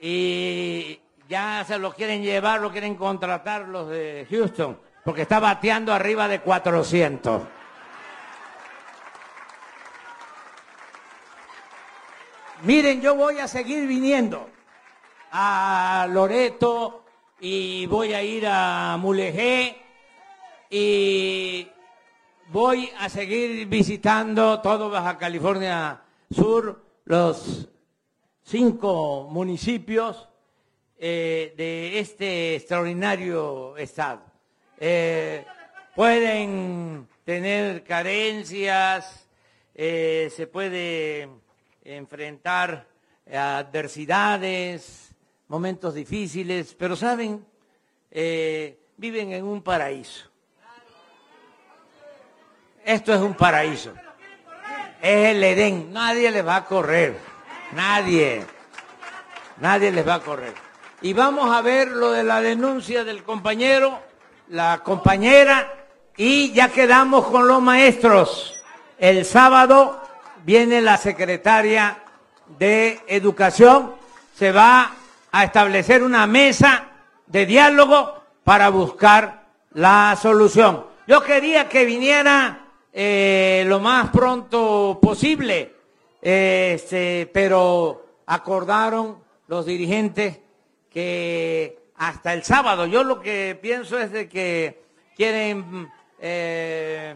[0.00, 5.92] y ya se lo quieren llevar, lo quieren contratar los de Houston, porque está bateando
[5.92, 7.42] arriba de 400.
[12.62, 14.48] Miren, yo voy a seguir viniendo
[15.32, 17.04] a Loreto
[17.40, 19.82] y voy a ir a Mulegé
[20.70, 21.66] y
[22.52, 27.68] voy a seguir visitando todo Baja California Sur, los
[28.44, 30.28] cinco municipios
[30.98, 34.31] eh, de este extraordinario estado.
[34.84, 35.46] Eh,
[35.94, 39.28] pueden tener carencias,
[39.76, 41.28] eh, se puede
[41.84, 42.88] enfrentar
[43.32, 45.14] adversidades,
[45.46, 47.46] momentos difíciles, pero saben,
[48.10, 50.28] viven en un paraíso.
[52.84, 53.94] Esto es un paraíso.
[55.00, 55.92] Es el Edén.
[55.92, 57.16] Nadie les va a correr.
[57.70, 58.44] Nadie.
[59.58, 60.54] Nadie les va a correr.
[61.02, 64.10] Y vamos a ver lo de la denuncia del compañero,
[64.48, 65.72] la compañera,
[66.16, 68.54] y ya quedamos con los maestros.
[68.98, 70.00] El sábado
[70.44, 72.02] viene la secretaria
[72.58, 73.94] de Educación,
[74.36, 74.92] se va
[75.30, 76.88] a establecer una mesa
[77.26, 80.86] de diálogo para buscar la solución.
[81.06, 85.74] Yo quería que viniera eh, lo más pronto posible,
[86.20, 90.38] este, pero acordaron los dirigentes
[90.90, 94.82] que hasta el sábado, yo lo que pienso es de que
[95.16, 95.88] quieren
[96.20, 97.14] eh,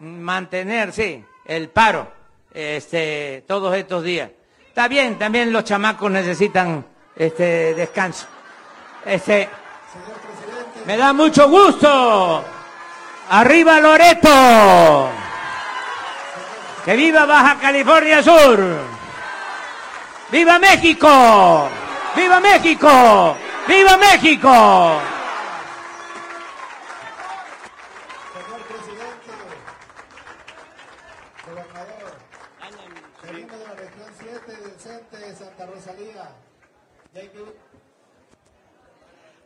[0.00, 2.10] mantener, sí, el paro
[2.52, 4.28] este, todos estos días.
[4.66, 6.84] Está bien, también los chamacos necesitan
[7.14, 8.26] este descanso.
[9.04, 9.48] Este,
[10.86, 12.44] me da mucho gusto
[13.28, 15.08] Arriba Loreto.
[16.84, 18.58] Que viva Baja California Sur.
[20.32, 21.68] Viva México.
[22.16, 23.36] Viva México.
[23.70, 24.50] Viva México.
[28.34, 29.30] Señor presidente,
[31.46, 32.12] gobernador,
[33.22, 36.34] venimos de la región 7 del CENTE de Santa Rosalía.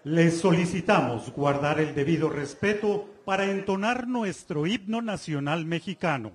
[0.05, 6.33] Les solicitamos guardar el debido respeto para entonar nuestro himno nacional mexicano.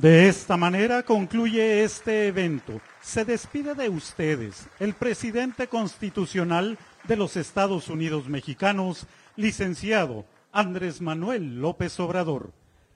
[0.00, 2.80] De esta manera concluye este evento.
[3.02, 9.06] Se despide de ustedes el presidente constitucional de los Estados Unidos mexicanos,
[9.36, 12.50] licenciado Andrés Manuel López Obrador.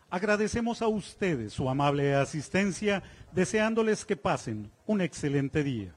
[0.09, 3.03] Agradecemos a ustedes su amable asistencia,
[3.33, 5.95] deseándoles que pasen un excelente día.